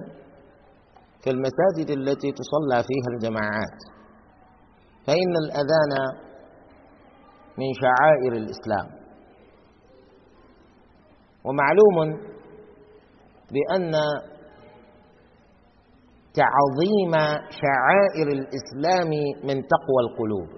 في 1.22 1.30
المساجد 1.30 1.90
التي 1.90 2.32
تصلى 2.32 2.82
فيها 2.88 3.08
الجماعات. 3.14 3.78
فإن 5.06 5.32
الأذان 5.44 5.92
من 7.58 7.68
شعائر 7.82 8.32
الإسلام. 8.32 8.95
ومعلوم 11.46 12.20
بأن 13.52 13.92
تعظيم 16.34 17.12
شعائر 17.50 18.28
الإسلام 18.28 19.10
من 19.44 19.62
تقوى 19.66 20.00
القلوب. 20.10 20.48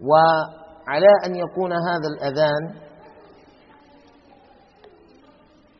وعلى 0.00 1.12
أن 1.26 1.34
يكون 1.36 1.72
هذا 1.72 2.08
الأذان 2.14 2.88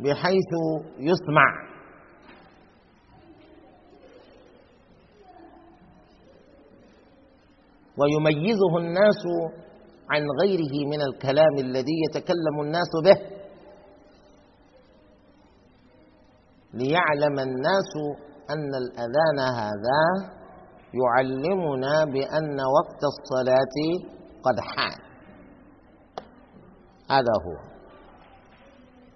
بحيث 0.01 0.51
يسمع 0.99 1.68
ويميزه 7.99 8.79
الناس 8.79 9.22
عن 10.11 10.22
غيره 10.42 10.86
من 10.88 11.00
الكلام 11.02 11.54
الذي 11.59 11.96
يتكلم 12.09 12.61
الناس 12.62 12.90
به. 13.04 13.38
ليعلم 16.74 17.38
الناس 17.38 17.92
أن 18.50 18.70
الأذان 18.82 19.38
هذا 19.54 20.02
يعلمنا 21.02 22.04
بأن 22.04 22.59
وقت 22.78 23.02
الصلاة 23.12 23.76
قد 24.42 24.61
حان. 24.61 25.00
هذا 27.11 27.32
هو. 27.46 27.68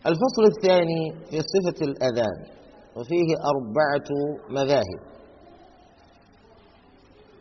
الفصل 0.07 0.43
الثاني 0.57 1.13
في 1.31 1.39
صفة 1.41 1.85
الأذان 1.87 2.39
وفيه 2.97 3.29
أربعة 3.53 4.09
مذاهب. 4.51 5.13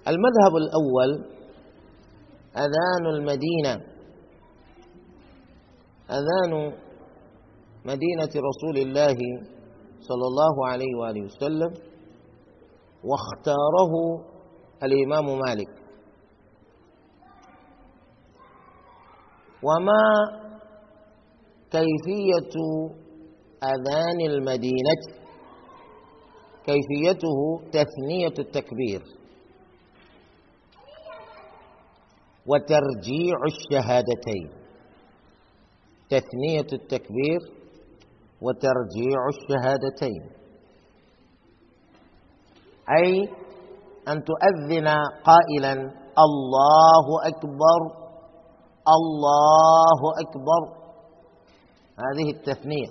المذهب 0.07 0.53
الأول 0.63 1.30
أذان 2.55 3.05
المدينة. 3.15 3.73
أذان 6.09 6.73
مدينة 7.85 8.33
رسول 8.49 8.77
الله 8.77 9.15
صلى 9.99 10.25
الله 10.31 10.67
عليه 10.67 10.95
وآله 11.01 11.21
وسلم 11.25 11.73
واختاره 13.03 13.93
الإمام 14.83 15.39
مالك. 15.39 15.69
وما 19.63 20.03
كيفية 21.71 22.55
أذان 23.63 24.21
المدينة؟ 24.31 25.01
كيفيته 26.65 27.39
تثنية 27.71 28.33
التكبير. 28.39 29.20
وترجيع 32.47 33.35
الشهادتين 33.47 34.61
تثنية 36.09 36.67
التكبير 36.73 37.39
وترجيع 38.41 39.19
الشهادتين. 39.33 40.23
أي 42.97 43.29
أن 44.07 44.23
تؤذن 44.23 44.87
قائلا 45.23 45.73
الله 46.25 47.05
أكبر 47.27 47.79
الله 48.97 50.01
أكبر. 50.23 50.61
هذه 51.99 52.31
التثنية. 52.31 52.87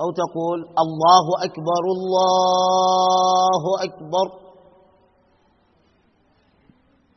أو 0.00 0.10
تقول 0.22 0.58
الله 0.84 1.26
أكبر 1.44 1.82
الله 1.96 3.62
أكبر. 3.82 4.43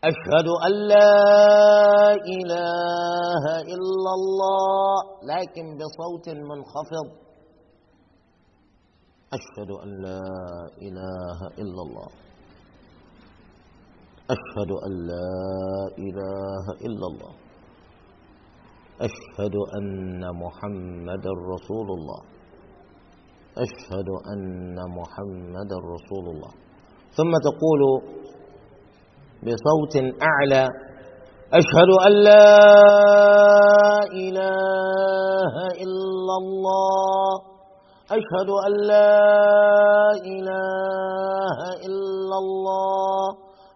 أشهد 0.04 0.48
أن 0.66 0.74
لا 0.94 1.14
إله 2.14 3.44
إلا 3.74 4.12
الله 4.20 4.94
لكن 5.24 5.66
بصوت 5.78 6.30
منخفض. 6.30 7.08
أشهد 9.34 9.70
أن 9.84 9.90
لا 10.02 10.22
إله 10.82 11.40
إلا 11.58 11.82
الله. 11.88 12.10
أشهد 14.36 14.72
أن 14.86 14.94
لا 15.08 15.34
إله 15.98 16.66
إلا 16.86 17.06
الله. 17.12 17.34
أشهد 19.02 19.56
أن 19.78 20.22
محمد 20.44 21.26
رسول 21.54 21.88
الله. 21.98 22.22
أشهد 23.58 24.10
أن 24.34 24.78
محمد 25.00 25.72
رسول 25.94 26.26
الله. 26.36 26.52
ثم 27.18 27.32
تقول 27.50 27.82
بصوت 29.44 29.96
أعلى. 30.22 30.68
أشهد 31.54 31.90
أن 32.08 32.12
لا 32.12 32.50
إله 34.14 35.56
إلا 35.84 36.36
الله. 36.42 37.32
أشهد 38.12 38.50
أن 38.68 38.74
لا 38.88 39.16
إله 40.26 41.58
إلا 41.88 42.38
الله. 42.44 43.24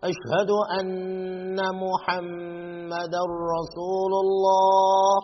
أشهد 0.03 0.51
أن 0.79 1.55
محمد 1.55 3.15
رسول 3.55 4.13
الله. 4.25 5.15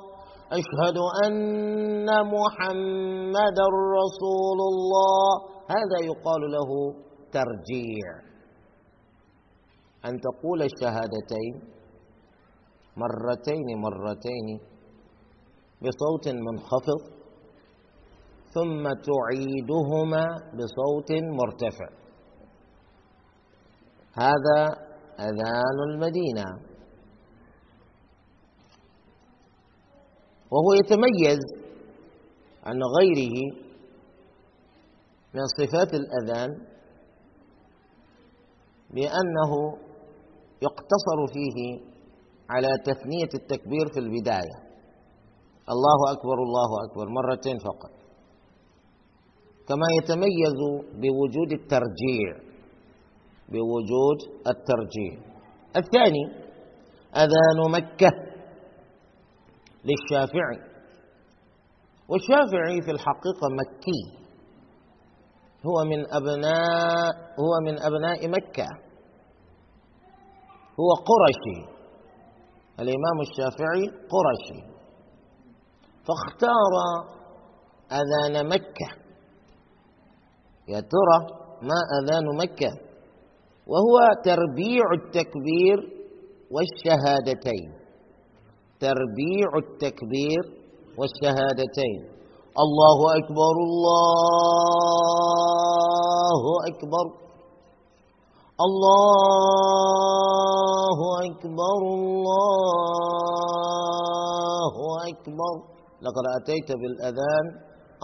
أشهد 0.51 0.97
أن 1.25 2.07
محمد 2.07 3.59
رسول 3.99 4.59
الله. 4.71 5.29
هذا 5.69 5.97
يقال 6.03 6.41
له 6.51 6.69
ترجيع. 7.33 8.26
أن 10.05 10.19
تقول 10.21 10.61
الشهادتين 10.61 11.53
مرتين 12.97 13.65
مرتين 13.77 14.59
بصوت 15.81 16.27
منخفض 16.27 17.17
ثم 18.53 18.83
تعيدهما 18.83 20.25
بصوت 20.53 21.11
مرتفع. 21.11 21.89
هذا 24.13 24.59
أذان 25.19 25.77
المدينة. 25.91 26.45
وهو 30.51 30.73
يتميز 30.73 31.39
عن 32.63 32.79
غيره 32.99 33.35
من 35.33 35.41
صفات 35.57 35.93
الأذان 35.93 36.49
بأنه 38.89 39.77
يقتصر 40.61 41.19
فيه 41.33 41.57
على 42.49 42.67
تثنية 42.85 43.31
التكبير 43.41 43.85
في 43.93 43.99
البداية. 43.99 44.57
الله 45.69 46.11
أكبر 46.11 46.37
الله 46.47 46.69
أكبر 46.85 47.09
مرتين 47.09 47.57
فقط. 47.57 47.91
كما 49.67 49.87
يتميز 50.01 50.57
بوجود 50.93 51.51
الترجيع 51.51 52.47
بوجود 53.49 54.19
الترجيح 54.47 55.25
الثاني 55.75 56.47
أذان 57.15 57.71
مكة 57.71 58.11
للشافعي. 59.85 60.77
والشافعي 62.09 62.81
في 62.81 62.91
الحقيقة 62.91 63.47
مكي. 63.59 64.27
هو 65.65 65.83
من 65.85 66.13
أبناء 66.13 67.15
هو 67.39 67.53
من 67.65 67.81
أبناء 67.81 68.27
مكة. 68.27 68.86
هو 70.79 70.89
قرشي. 71.09 71.59
الإمام 72.79 73.17
الشافعي 73.21 73.85
قرشي. 74.13 74.59
فاختار 76.07 76.73
أذان 77.91 78.35
مكة. 78.47 78.89
يا 80.67 80.79
ترى 80.79 81.17
ما 81.61 81.79
أذان 81.99 82.25
مكة؟ 82.41 82.71
وهو 83.67 83.95
تربيع 84.23 84.83
التكبير 85.01 85.77
والشهادتين. 86.51 87.69
تربيع 88.79 89.47
التكبير 89.63 90.43
والشهادتين. 90.97 92.01
الله 92.63 92.97
أكبر 93.17 93.55
الله 93.67 94.33
أكبر. 96.69 97.05
الله 98.57 99.77
أكبر 101.25 101.79
الله 101.97 103.15
أكبر. 105.09 105.55
لقد 106.01 106.25
أتيت 106.41 106.69
بالأذان 106.71 107.45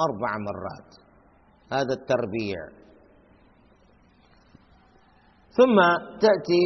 أربع 0.05 0.31
مرات. 0.47 0.89
هذا 1.71 1.93
التربيع. 1.93 2.59
ثم 5.57 5.77
تأتي 6.21 6.65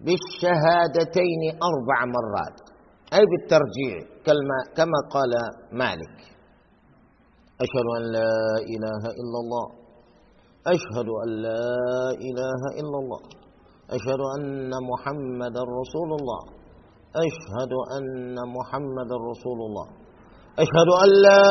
بالشهادتين 0.00 1.42
أربع 1.70 1.98
مرات. 2.04 2.58
أي 3.12 3.24
بالترجيع 3.30 3.96
كما 4.76 4.98
قال 5.10 5.32
مالك. 5.72 6.16
أشهد 7.60 7.86
أن 7.98 8.02
لا 8.12 8.34
إله 8.74 9.02
إلا 9.20 9.38
الله. 9.44 9.77
أشهد 10.74 11.08
أن 11.24 11.28
لا 11.42 11.70
إله 12.28 12.60
إلا 12.80 12.98
الله. 13.02 13.20
أشهد 13.96 14.20
أن 14.36 14.70
محمد 14.90 15.56
رسول 15.80 16.10
الله. 16.20 16.42
أشهد 17.16 17.72
أن 17.96 18.36
محمد 18.56 19.10
رسول 19.30 19.58
الله. 19.68 19.86
أشهد 20.58 20.88
أن 21.04 21.10
لا 21.22 21.46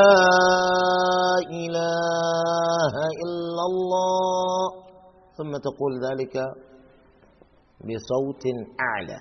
إله 1.51 2.95
إلا 3.25 3.63
الله. 3.71 4.67
ثم 5.37 5.51
تقول 5.67 5.91
ذلك 6.07 6.35
بصوت 7.87 8.43
أعلى. 8.87 9.19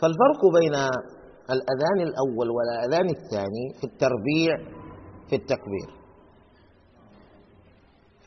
فالفرق 0.00 0.40
بين 0.58 0.74
الأذان 1.54 1.98
الأول 2.08 2.48
والأذان 2.50 3.08
الثاني 3.16 3.64
في 3.80 3.84
التربيع 3.84 4.56
في 5.28 5.36
التكبير. 5.36 5.99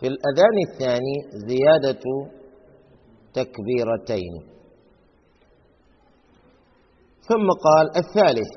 في 0.03 0.09
الأذان 0.09 0.55
الثاني 0.69 1.15
زيادة 1.47 2.03
تكبيرتين. 3.33 4.33
ثم 7.29 7.47
قال 7.65 7.87
الثالث 7.97 8.53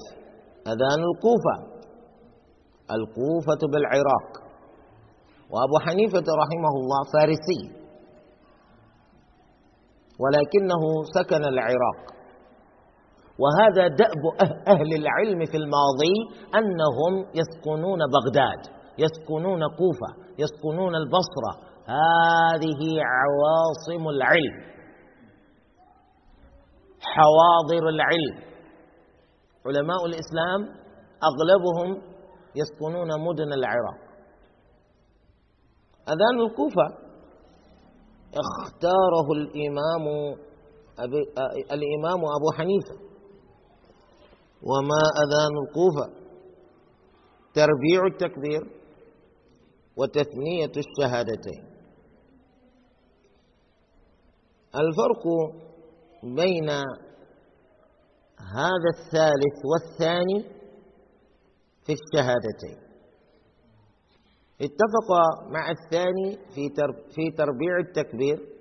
أذان 0.67 1.01
الكوفة 1.11 1.57
الكوفة 2.91 3.61
بالعراق. 3.73 4.31
وأبو 5.51 5.79
حنيفة 5.87 6.27
رحمه 6.43 6.75
الله 6.81 7.01
فارسي 7.15 7.63
ولكنه 10.21 10.83
سكن 11.15 11.45
العراق. 11.45 12.01
وهذا 13.39 13.89
دأب 13.89 14.23
أه-، 14.41 14.69
أهل 14.69 14.95
العلم 14.95 15.45
في 15.45 15.57
الماضي 15.57 16.17
أنهم 16.55 17.27
يسكنون 17.35 17.99
بغداد. 17.99 18.76
يسكنون 18.99 19.61
كوفة 19.61 20.11
يسكنون 20.39 20.95
البصرة. 20.95 21.67
هذه 21.87 22.81
عواصم 23.03 24.09
العلم. 24.09 24.77
حواضر 27.03 27.89
العلم. 27.89 28.47
علماء 29.67 30.07
الإسلام 30.07 30.61
أغلبهم 31.29 32.03
يسكنون 32.57 33.09
مدن 33.27 33.53
العراق. 33.53 33.99
أذان 36.09 36.41
الكوفة 36.51 37.07
اختاره 38.35 39.33
الإمام 39.33 40.05
أبي 40.99 41.23
الإمام 41.73 42.21
أبو 42.37 42.53
حنيفة. 42.57 42.95
وما 44.63 45.03
أذان 45.23 45.55
الكوفة؟ 45.69 46.27
تربيع 47.55 48.07
التكبير. 48.13 48.76
وتثنية 49.97 50.73
الشهادتين. 50.77 51.65
الفرق 54.75 55.25
بين 56.23 56.71
هذا 58.55 58.89
الثالث 58.97 59.57
والثاني 59.65 60.45
في 61.85 61.93
الشهادتين. 61.93 62.87
اتفق 64.61 65.09
مع 65.51 65.71
الثاني 65.71 66.37
في 66.55 66.69
في 67.15 67.31
تربيع 67.31 67.79
التكبير 67.89 68.57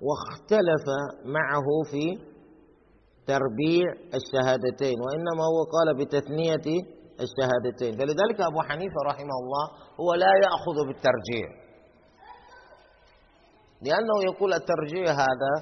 واختلف 0.00 0.84
معه 1.24 1.66
في 1.90 2.30
تربيع 3.26 3.92
الشهادتين 3.92 4.96
وإنما 5.00 5.44
هو 5.52 5.62
قال 5.74 5.88
بتثنية 6.04 6.82
الشهادتين. 7.24 7.92
فلذلك 7.98 8.40
أبو 8.40 8.60
حنيفة 8.68 9.00
رحمه 9.06 9.36
الله 9.42 9.64
هو 10.00 10.14
لا 10.14 10.32
يأخذ 10.44 10.76
بالترجيع. 10.86 11.48
لأنه 13.82 14.16
يقول 14.30 14.54
الترجيع 14.54 15.04
هذا 15.12 15.54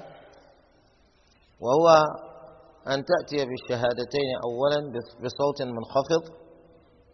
وهو 1.63 1.87
أن 2.87 3.03
تأتي 3.11 3.45
بالشهادتين 3.49 4.29
اولا 4.47 4.79
بصوت 5.23 5.61
منخفض 5.61 6.23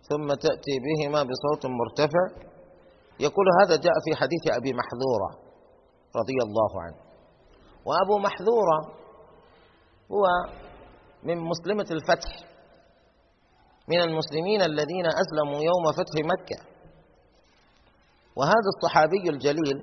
ثم 0.10 0.28
تأتي 0.28 0.76
بهما 0.86 1.24
بصوت 1.24 1.66
مرتفع. 1.66 2.26
يقول 3.20 3.46
هذا 3.62 3.76
جاء 3.76 3.94
في 4.06 4.16
حديث 4.22 4.44
أبي 4.60 4.72
محذورة 4.74 5.30
رضي 6.16 6.38
الله 6.44 6.82
عنه. 6.82 7.00
وأبو 7.86 8.18
محذورة 8.18 8.78
هو 10.12 10.24
من 11.24 11.38
مسلمة 11.38 11.88
الفتح. 11.92 12.55
من 13.88 14.02
المسلمين 14.02 14.62
الذين 14.62 15.06
أسلموا 15.06 15.62
يوم 15.64 15.86
فتح 15.98 16.16
مكة. 16.26 16.60
وهذا 18.36 18.70
الصحابي 18.76 19.30
الجليل 19.30 19.78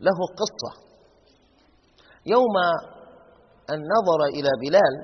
له 0.00 0.18
قصة. 0.40 0.82
يوم 2.26 2.56
أن 3.70 3.78
نظر 3.96 4.24
إلى 4.24 4.50
بلال 4.62 4.94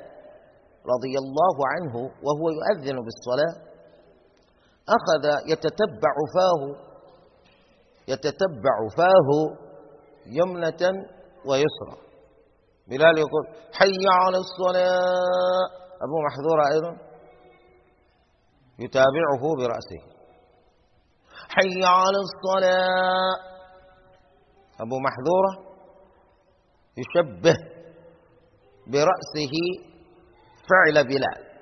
رضي 0.92 1.14
الله 1.18 1.57
عنه 1.72 1.94
وهو 1.96 2.46
يؤذن 2.50 2.96
بالصلاة 3.05 3.72
أخذ 4.88 5.50
يتتبع 5.53 6.14
فاه 6.34 6.92
يتتبع 8.09 8.76
فاه 8.96 9.28
يمنة 10.26 10.82
ويسرى. 11.46 11.96
بلال 12.88 13.18
يقول 13.18 13.46
حي 13.72 14.03
على 14.09 14.36
الصلاة. 14.36 15.82
أبو 16.03 16.16
محذور 16.26 16.59
أيضا. 16.72 17.11
يتابعه 18.84 19.42
برأسه. 19.58 20.02
حي 21.48 21.84
على 21.84 22.18
الصلاة. 22.26 23.52
أبو 24.80 24.98
محذورة 24.98 25.76
يشبه 26.96 27.56
برأسه 28.86 29.54
فعل 30.70 31.04
بلال. 31.06 31.52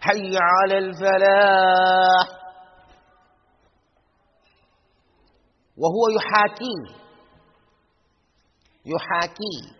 حي 0.00 0.36
على 0.36 0.78
الفلاح. 0.78 2.28
وهو 5.78 6.08
يحاكيه 6.16 7.06
يحاكيه 8.86 9.76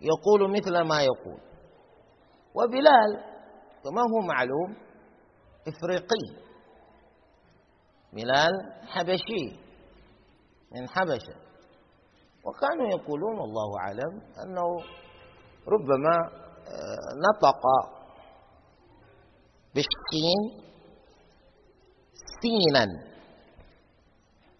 يقول 0.00 0.50
مثل 0.56 0.80
ما 0.80 1.02
يقول. 1.02 1.40
وبلال 2.54 3.32
كما 3.84 4.02
هو 4.02 4.26
معلوم؟ 4.26 4.91
إفريقي. 5.68 6.52
بلال 8.12 8.52
حبشي 8.86 9.60
من 10.72 10.88
حبشة. 10.88 11.34
وكانوا 12.44 12.88
يقولون 12.98 13.40
الله 13.40 13.78
أعلم 13.80 14.20
أنه 14.44 14.66
ربما 15.68 16.16
آه، 16.68 17.08
نطق 17.24 17.62
بالسين 19.74 20.40
سينا. 22.42 22.86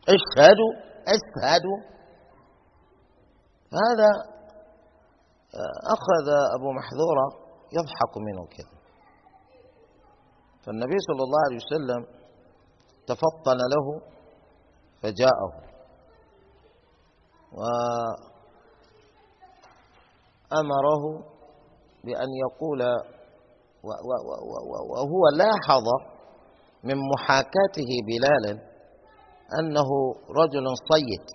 اشهدوا 0.08 0.72
اشهدوا 1.06 1.78
هذا 3.72 4.10
آه، 5.54 5.78
أخذ 5.94 6.26
أبو 6.58 6.72
محذورة 6.72 7.26
يضحك 7.72 8.16
منه 8.18 8.46
كذا. 8.46 8.81
فالنبي 10.66 10.96
صلى 11.08 11.22
الله 11.26 11.40
عليه 11.46 11.60
وسلم 11.64 12.02
تفطن 13.06 13.58
له 13.74 13.86
فجاءه. 15.02 15.52
وأمره 20.52 21.04
بأن 22.04 22.28
يقول 22.46 22.80
وهو 24.90 25.22
لاحظ 25.36 25.86
من 26.84 26.96
محاكاته 27.12 27.90
بلالا 28.06 28.52
أنه 29.60 29.88
رجل 30.42 30.66
صيت 30.92 31.28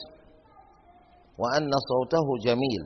وأن 1.39 1.71
صوته 1.89 2.27
جميل. 2.45 2.83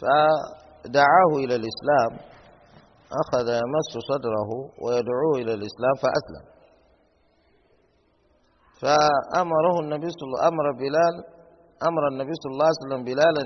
فدعاه 0.00 1.30
إلى 1.36 1.54
الإسلام 1.54 2.29
أخذ 3.22 3.48
يمس 3.48 3.90
صدره 4.10 4.50
ويدعوه 4.82 5.34
إلى 5.34 5.52
الإسلام 5.54 5.94
فأسلم. 6.02 6.44
فأمره 8.80 9.80
النبي 9.80 10.08
صلى 10.10 10.26
الله 10.26 10.48
أمر 10.48 10.72
بلال 10.72 11.14
أمر 11.88 12.08
النبي 12.12 12.32
صلى 12.42 12.52
الله 12.52 12.68
عليه 12.70 12.82
وسلم 12.84 13.04
بلالا 13.04 13.44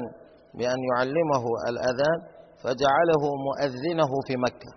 بأن 0.54 0.78
يعلمه 0.92 1.44
الأذان 1.68 2.18
فجعله 2.62 3.22
مؤذنه 3.48 4.10
في 4.26 4.36
مكة. 4.36 4.72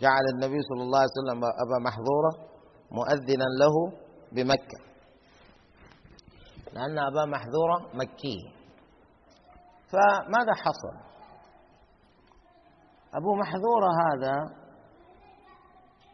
جعل 0.00 0.24
النبي 0.34 0.60
صلى 0.68 0.82
الله 0.82 0.98
عليه 0.98 1.16
وسلم 1.18 1.44
أبا 1.44 1.78
محظورة 1.86 2.32
مؤذنا 2.90 3.44
له 3.60 3.74
بمكة. 4.32 4.78
لأن 6.72 6.98
أبا 6.98 7.24
محذورة 7.24 7.78
مكي. 7.94 8.38
فماذا 9.90 10.54
حصل؟ 10.54 11.08
أبو 13.14 13.34
محذورة 13.34 13.88
هذا 14.04 14.34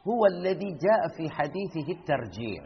هو 0.09 0.27
الذي 0.27 0.69
جاء 0.69 1.17
في 1.17 1.31
حديثه 1.35 1.93
الترجيع. 1.93 2.63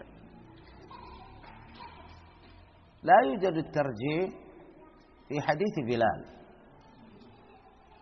لا 3.03 3.15
يوجد 3.25 3.57
الترجيع 3.57 4.29
في 5.29 5.41
حديث 5.41 5.75
بلال. 5.87 6.39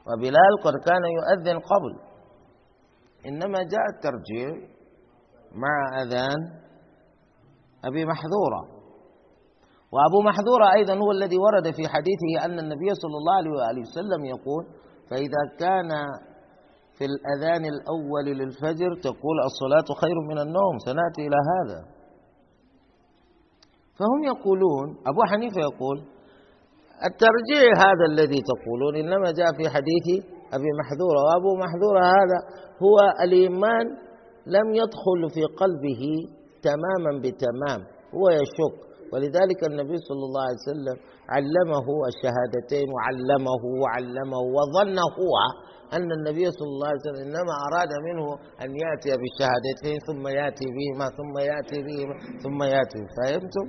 وبلال 0.07 0.53
قد 0.65 0.73
كان 0.87 1.03
يؤذن 1.19 1.59
قبل 1.59 1.93
إنما 3.27 3.59
جاء 3.59 3.85
الترجيع 3.97 4.69
مع 5.53 6.03
أذان 6.03 6.41
أبي 7.85 8.05
محذورة 8.05 8.77
وأبو 9.93 10.23
محذورة 10.29 10.73
أيضا 10.75 10.95
هو 10.95 11.11
الذي 11.11 11.37
ورد 11.39 11.75
في 11.75 11.83
حديثه 11.89 12.45
أن 12.45 12.59
النبي 12.59 12.95
صلى 12.95 13.17
الله 13.21 13.35
عليه 13.37 13.51
وآله 13.51 13.81
وسلم 13.81 14.25
يقول 14.25 14.65
فإذا 15.11 15.43
كان 15.59 15.91
في 16.99 17.05
الأذان 17.05 17.65
الأول 17.65 18.25
للفجر 18.25 18.91
تقول 19.03 19.37
الصلاة 19.51 19.89
خير 20.03 20.17
من 20.31 20.39
النوم 20.39 20.75
سنأتي 20.87 21.27
إلى 21.29 21.37
هذا. 21.53 21.81
فهم 23.99 24.25
يقولون 24.25 24.89
أبو 25.07 25.23
حنيفة 25.31 25.61
يقول 25.61 25.99
الترجيع 27.09 27.71
هذا 27.87 28.05
الذي 28.13 28.41
تقولون 28.53 28.97
إنما 28.97 29.33
جاء 29.39 29.49
في 29.59 29.65
حديث 29.75 30.25
أبي 30.57 30.71
محذورة 30.81 31.19
وأبو 31.27 31.51
محذورة 31.65 32.01
هذا 32.01 32.39
هو 32.85 32.97
الإيمان 33.25 33.87
لم 34.47 34.75
يدخل 34.75 35.21
في 35.35 35.43
قلبه 35.45 36.03
تماما 36.63 37.19
بتمام 37.19 37.81
هو 38.15 38.29
يشك. 38.31 38.86
ولذلك 39.13 39.61
النبي 39.71 39.97
صلى 40.09 40.25
الله 40.29 40.43
عليه 40.49 40.63
وسلم 40.67 40.97
علمه 41.35 41.87
الشهادتين 42.13 42.87
وعلمه 42.95 43.63
وعلمه 43.83 44.41
وظن 44.57 44.99
هو 45.21 45.35
أن 45.97 46.09
النبي 46.19 46.45
صلى 46.59 46.71
الله 46.75 46.89
عليه 46.91 47.03
وسلم 47.05 47.21
إنما 47.27 47.55
أراد 47.67 47.91
منه 48.09 48.27
أن 48.65 48.71
يأتي 48.85 49.11
بالشهادتين 49.21 49.97
ثم 50.09 50.25
يأتي 50.41 50.67
بهما 50.77 51.07
ثم 51.19 51.35
يأتي 51.51 51.79
بهما 51.87 52.15
ثم 52.45 52.59
يأتي 52.75 53.01
فهمتم؟ 53.17 53.67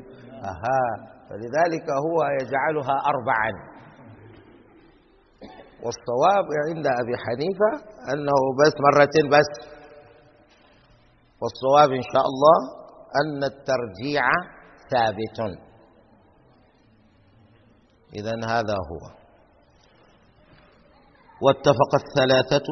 أها. 0.51 0.83
فلذلك 1.29 1.85
هو 2.05 2.17
يجعلها 2.41 2.95
أربعا. 3.13 3.51
والصواب 5.83 6.45
عند 6.67 6.87
أبي 7.01 7.15
حنيفة 7.25 7.71
أنه 8.13 8.39
بس 8.59 8.73
مرتين 8.87 9.25
بس. 9.29 9.49
والصواب 11.41 11.89
إن 11.99 12.05
شاء 12.13 12.25
الله 12.31 12.57
أن 13.21 13.43
الترجيع 13.43 14.23
ثابت. 14.91 15.57
إذا 18.15 18.35
هذا 18.45 18.75
هو. 18.91 19.03
واتفق 21.41 21.91
الثلاثة. 22.03 22.67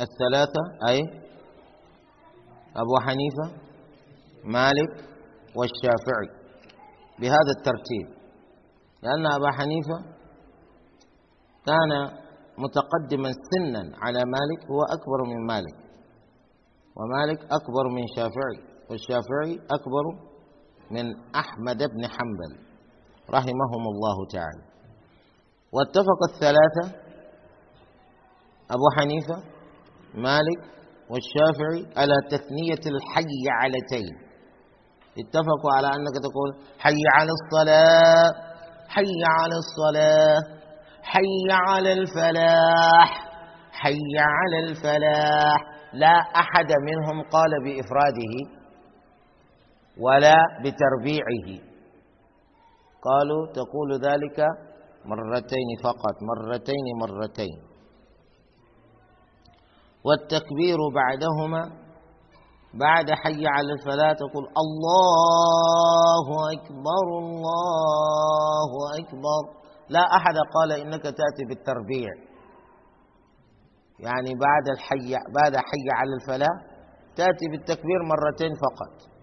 الثلاثة 0.00 0.62
أي 0.88 1.00
أبو 2.76 2.94
حنيفة 3.00 3.46
مالك 4.44 4.92
والشافعي 5.56 6.28
بهذا 7.20 7.52
الترتيب. 7.58 8.18
لأن 9.02 9.26
أبا 9.26 9.50
حنيفة 9.50 10.18
كان 11.66 12.18
متقدما 12.58 13.30
سنا 13.50 13.96
على 14.02 14.18
مالك 14.18 14.70
هو 14.70 14.82
أكبر 14.82 15.22
من 15.26 15.46
مالك. 15.46 15.88
ومالك 16.96 17.38
أكبر 17.44 17.88
من 17.96 18.02
شافعي 18.16 18.78
والشافعي 18.90 19.54
أكبر 19.70 20.27
من 20.90 21.04
أحمد 21.34 21.78
بن 21.78 22.02
حنبل 22.06 22.52
رحمهم 23.30 23.84
الله 23.92 24.26
تعالى. 24.32 24.62
واتفق 25.72 26.20
الثلاثة 26.32 27.08
أبو 28.70 28.86
حنيفة 28.96 29.36
مالك 30.14 30.60
والشافعي 31.10 32.00
على 32.00 32.14
تثنية 32.30 32.84
الحي 32.94 33.42
علتين 33.60 34.28
اتفقوا 35.18 35.72
على 35.76 35.86
أنك 35.86 36.16
تقول 36.22 36.50
حي 36.78 37.02
على 37.14 37.30
الصلاة 37.38 38.32
حي 38.88 39.20
على 39.38 39.54
الصلاة 39.62 40.58
حي 41.02 41.46
على 41.50 41.92
الفلاح 41.92 43.28
حي 43.72 44.18
على 44.18 44.58
الفلاح. 44.68 45.56
لا 45.92 46.16
أحد 46.42 46.72
منهم 46.88 47.22
قال 47.30 47.50
بإفراده 47.64 48.57
ولا 50.00 50.36
بتربيعه. 50.62 51.68
قالوا 53.02 53.46
تقول 53.52 53.90
ذلك 54.04 54.38
مرتين 55.04 55.68
فقط 55.84 56.16
مرتين 56.22 56.86
مرتين. 57.00 57.58
والتكبير 60.04 60.78
بعدهما 60.94 61.62
بعد 62.74 63.10
حي 63.10 63.46
على 63.46 63.72
الفلاة 63.72 64.12
تقول 64.12 64.44
الله 64.62 66.26
أكبر 66.52 67.06
الله 67.22 68.70
أكبر. 69.00 69.42
لا 69.88 70.00
أحد 70.00 70.34
قال 70.54 70.72
إنك 70.72 71.02
تأتي 71.02 71.44
بالتربيع. 71.48 72.10
يعني 73.98 74.30
بعد 74.46 74.68
الحي 74.74 75.10
بعد 75.34 75.56
حي 75.56 75.86
على 75.92 76.10
الفلاة 76.20 76.56
تأتي 77.16 77.46
بالتكبير 77.50 78.00
مرتين 78.12 78.52
فقط. 78.54 79.17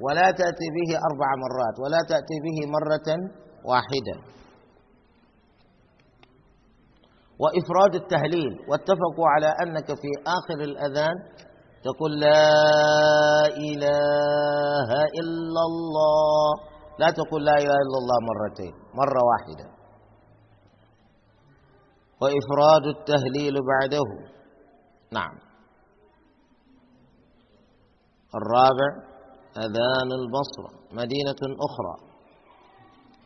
ولا 0.00 0.30
تأتي 0.30 0.68
به 0.76 0.90
أربع 1.08 1.28
مرات 1.44 1.76
ولا 1.84 2.00
تأتي 2.08 2.36
به 2.44 2.58
مرة 2.76 3.08
واحدة. 3.64 4.16
وإفراد 7.42 7.94
التهليل 7.94 8.52
واتفقوا 8.68 9.28
على 9.34 9.46
أنك 9.62 9.86
في 9.86 10.10
آخر 10.26 10.58
الأذان 10.60 11.16
تقول 11.84 12.20
لا 12.20 12.50
إله 13.46 14.90
إلا 15.20 15.62
الله. 15.70 16.48
لا 16.98 17.10
تقول 17.10 17.44
لا 17.44 17.54
إله 17.54 17.78
إلا 17.86 17.98
الله 18.02 18.18
مرتين 18.30 18.74
مرة 18.94 19.20
واحدة. 19.30 19.66
وإفراد 22.22 22.84
التهليل 22.96 23.54
بعده. 23.54 24.08
نعم. 25.12 25.38
الرابع 28.34 29.07
أذان 29.58 30.10
البصرة 30.20 30.70
مدينة 30.92 31.42
أخرى 31.68 31.94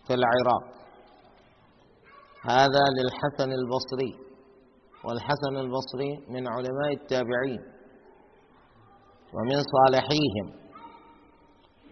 في 0.07 0.14
العراق. 0.14 0.64
هذا 2.45 2.85
للحسن 2.97 3.53
البصري 3.53 4.12
والحسن 5.05 5.57
البصري 5.57 6.12
من 6.28 6.49
علماء 6.49 6.93
التابعين 7.01 7.61
ومن 9.35 9.62
صالحيهم. 9.74 10.62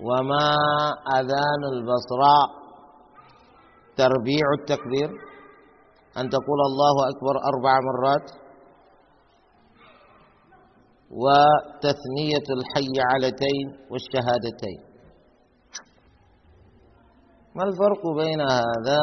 وما 0.00 0.56
أذان 1.18 1.62
البصراء 1.72 2.46
تربيع 3.96 4.44
التكبير؟ 4.60 5.10
أن 6.18 6.28
تقول 6.28 6.60
الله 6.70 6.94
أكبر 7.10 7.34
أربع 7.52 7.74
مرات 7.88 8.39
وتثنية 11.10 12.46
الحي 12.56 12.92
علتين 13.10 13.66
والشهادتين. 13.90 14.80
ما 17.54 17.64
الفرق 17.64 18.02
بين 18.16 18.40
هذا 18.40 19.00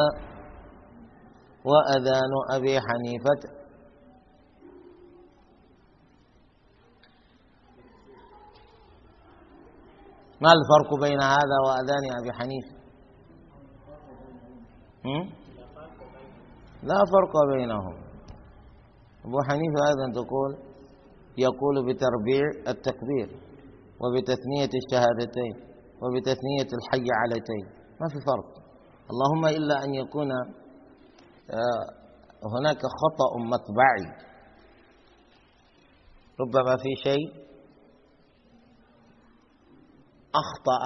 وأذان 1.64 2.32
أبي 2.50 2.80
حنيفة؟ 2.80 3.58
ما 10.40 10.52
الفرق 10.52 11.00
بين 11.00 11.20
هذا 11.22 11.56
وأذان 11.66 12.04
أبي 12.20 12.32
حنيفة؟ 12.32 12.78
لا 16.82 16.94
فرق 16.94 17.32
بينهم. 17.56 17.94
أبو 19.24 19.38
حنيفة 19.48 19.80
أيضا 19.88 20.12
تقول 20.22 20.67
يقول 21.38 21.76
بتربيع 21.86 22.44
التكبير 22.68 23.28
وبتثنية 24.00 24.70
الشهادتين 24.80 25.54
وبتثنية 26.02 26.68
الحي 26.78 27.06
علتين 27.20 27.64
ما 28.00 28.08
في 28.08 28.18
فرق. 28.26 28.50
اللهم 29.10 29.46
إلا 29.46 29.84
أن 29.84 29.94
يكون 29.94 30.30
آه، 31.50 31.84
هناك 32.54 32.78
خطأ 32.78 33.30
مطبعي 33.38 34.28
ربما 36.40 36.76
في 36.76 36.88
شيء 37.04 37.48
أخطأ 40.42 40.82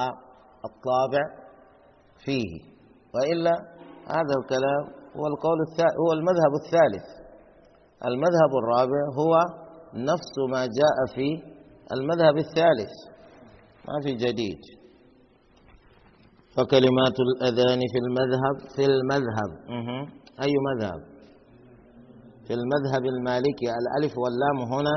الطابع 0.65 1.25
فيه. 2.25 2.73
وإلا 3.15 3.53
هذا 4.07 4.35
الكلام 4.43 5.03
هو 5.17 5.27
القول 5.27 5.59
هو 6.07 6.13
المذهب 6.13 6.53
الثالث. 6.65 7.07
المذهب 8.05 8.53
الرابع 8.63 9.01
هو 9.19 9.62
نفس 9.95 10.35
ما 10.51 10.67
جاء 10.67 10.97
في 11.15 11.29
المذهب 11.93 12.37
الثالث. 12.37 12.93
ما 13.89 14.01
في 14.05 14.15
جديد. 14.15 14.59
فكلمات 16.57 17.17
الأذان 17.21 17.81
في 17.93 17.99
المذهب 18.05 18.57
في 18.77 18.85
المذهب. 18.85 19.51
أي 20.43 20.53
مذهب؟ 20.69 21.01
في 22.47 22.55
المذهب 22.55 23.05
المالكي. 23.07 23.67
الألف 23.81 24.13
واللام 24.19 24.73
هنا 24.73 24.97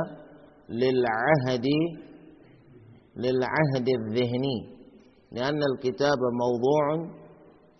للعهد 0.70 1.68
للعهد 3.18 3.88
الذهني. 3.90 4.76
لأن 5.32 5.60
الكتاب 5.74 6.18
موضوع 6.44 7.16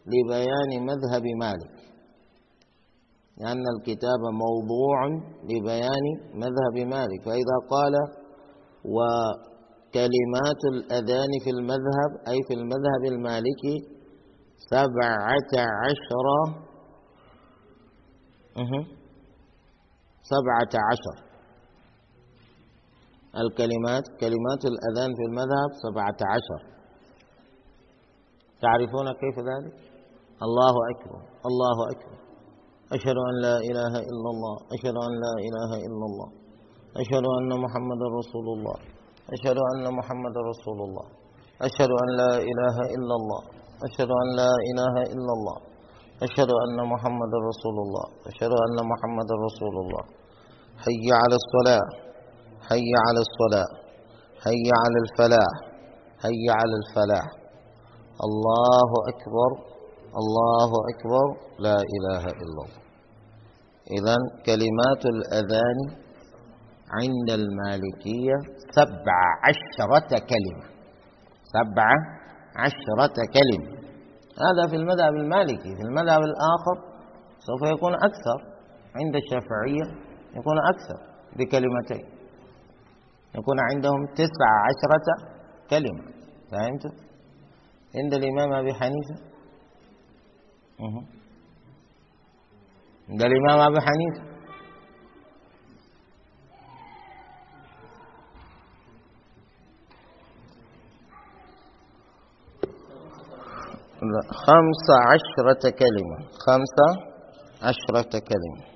لبيان 0.08 0.86
مذهب 0.86 1.24
مالك. 1.40 1.75
لأن 3.38 3.64
الكتاب 3.76 4.22
موضوع 4.44 4.98
لبيان 5.44 6.06
مذهب 6.34 6.76
مالك. 6.94 7.22
فإذا 7.26 7.58
قال 7.70 7.94
وكلمات 8.96 10.62
الأذان 10.74 11.32
في 11.44 11.50
المذهب 11.50 12.12
أي 12.28 12.38
في 12.48 12.54
المذهب 12.54 13.04
المالكي 13.12 13.78
سبعة 14.58 15.54
عشر 15.84 16.28
سبعة 20.34 20.74
عشر. 20.90 21.26
الكلمات 23.44 24.04
كلمات 24.20 24.62
الأذان 24.72 25.12
في 25.18 25.24
المذهب 25.30 25.70
سبعة 25.86 26.20
عشر. 26.34 26.76
تعرفون 28.62 29.08
كيف 29.22 29.38
ذلك؟ 29.50 29.74
الله 30.44 30.76
أكبر 30.92 31.22
الله 31.50 31.78
أكبر. 31.92 32.25
أشهد 32.94 33.18
أن 33.30 33.36
لا 33.46 33.56
إله 33.70 33.94
إلا 34.12 34.30
الله 34.34 34.56
أشهد 34.76 34.98
أن 35.08 35.14
لا 35.24 35.34
إله 35.48 35.72
إلا 35.88 36.06
الله 36.10 36.30
أشهد 37.02 37.26
أن 37.40 37.50
محمد 37.64 38.02
رسول 38.20 38.48
الله 38.56 38.78
أشهد 39.36 39.58
أن 39.72 39.86
محمد 39.98 40.36
رسول 40.52 40.80
الله 40.88 41.06
أشهد 41.68 41.92
أن 42.04 42.10
لا 42.22 42.32
إله 42.52 42.76
إلا 42.96 43.16
الله 43.20 43.42
أشهد 43.88 44.10
أن 44.22 44.28
لا 44.40 44.54
إله 44.70 44.96
إلا 45.14 45.32
الله 45.38 45.58
أشهد 46.24 46.50
أن 46.64 46.78
محمد 46.94 47.34
رسول 47.50 47.76
الله 47.86 48.06
أشهد 48.30 48.54
أن 48.66 48.78
محمد 48.92 49.30
رسول 49.48 49.76
الله. 49.84 50.04
حي 50.86 51.06
على 51.22 51.36
الصلاة 51.42 51.88
حي 52.70 52.90
على 53.06 53.22
الصلاة 53.28 53.72
حي 54.46 54.66
على 54.82 54.98
الفلاح 55.06 55.54
حي 56.24 56.44
على 56.60 56.76
الفلاح. 56.82 57.28
الله 58.28 58.90
أكبر. 59.12 59.75
الله 60.22 60.70
أكبر 60.92 61.28
لا 61.60 61.78
إله 61.96 62.24
إلا 62.42 62.62
الله. 62.66 62.70
إذا 63.98 64.16
كلمات 64.46 65.02
الأذان 65.16 65.80
عند 66.98 67.30
المالكية 67.40 68.38
سبع 68.78 69.18
عشرة 69.48 70.12
كلمة. 70.32 70.66
سبع 71.56 71.90
عشرة 72.56 73.18
كلمة. 73.38 73.70
هذا 74.46 74.64
في 74.70 74.76
المذهب 74.76 75.14
المالكي. 75.14 75.72
في 75.78 75.84
المذهب 75.90 76.22
الآخر 76.22 76.78
سوف 77.48 77.62
يكون 77.74 77.94
أكثر. 77.94 78.40
عند 78.96 79.16
الشافعية 79.16 79.86
يكون 80.38 80.58
أكثر 80.74 81.00
بكلمتين. 81.38 82.06
يكون 83.38 83.58
عندهم 83.60 84.06
تسع 84.16 84.50
عشرة 84.68 85.08
كلمة. 85.70 86.04
فهمت؟ 86.52 86.84
عند 87.98 88.14
الإمام 88.14 88.54
أبي 88.54 88.74
حنيفة 88.74 89.35
عند 93.10 93.22
الإمام 93.22 93.60
أبي 93.60 93.80
حنيفة. 93.82 94.36
خمسة 104.46 104.96
عشرة 105.12 105.70
كلمة. 105.80 106.18
خمسة 106.48 106.88
عشرة 107.62 108.20
كلمة. 108.20 108.76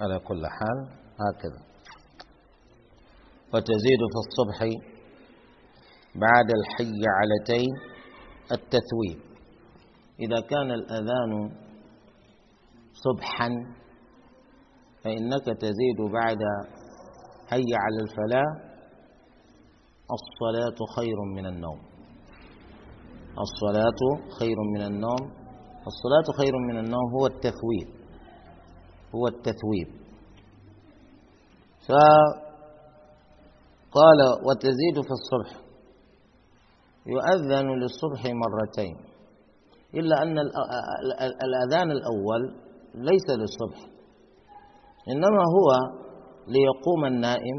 على 0.00 0.18
كل 0.18 0.46
حال 0.46 0.88
هكذا. 1.20 1.62
وتزيد 3.54 4.00
في 4.12 4.18
الصبح 4.24 4.58
بعد 6.14 6.50
الحي 6.50 7.00
علتين 7.18 7.91
التثويب. 8.52 9.18
إذا 10.20 10.40
كان 10.40 10.70
الأذان 10.70 11.50
صبحا 12.92 13.48
فإنك 15.04 15.44
تزيد 15.60 16.00
بعد 16.12 16.38
حي 17.48 17.64
على 17.74 17.98
الفلاح 18.02 18.72
الصلاة 20.18 20.78
خير 20.96 21.18
من 21.36 21.46
النوم. 21.46 21.80
الصلاة 23.46 24.00
خير 24.38 24.56
من 24.74 24.82
النوم. 24.82 25.22
الصلاة 25.86 26.26
خير 26.40 26.52
من 26.68 26.78
النوم 26.78 27.06
هو 27.18 27.26
التثويب. 27.26 27.88
هو 29.14 29.26
التثويب. 29.28 29.88
فقال 31.88 32.48
وتزيد 34.46 34.96
في 35.06 35.12
الصبح. 35.18 35.50
يؤذن 37.06 37.68
للصبح 37.80 38.20
مرتين. 38.42 38.96
إلا 39.94 40.22
أن 40.22 40.38
الأذان 41.46 41.90
الأول 41.90 42.42
ليس 42.94 43.26
للصبح 43.30 43.78
إنما 45.08 45.42
هو 45.56 45.68
ليقوم 46.48 47.04
النائم 47.04 47.58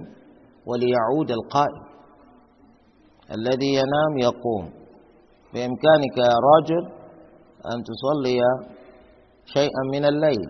وليعود 0.65 1.31
القائم. 1.31 1.83
الذي 3.31 3.73
ينام 3.73 4.17
يقوم. 4.17 4.65
بإمكانك 5.53 6.17
يا 6.17 6.35
راجل 6.49 6.83
أن 7.71 7.83
تصلي 7.89 8.39
شيئا 9.45 9.83
من 9.93 10.05
الليل. 10.05 10.49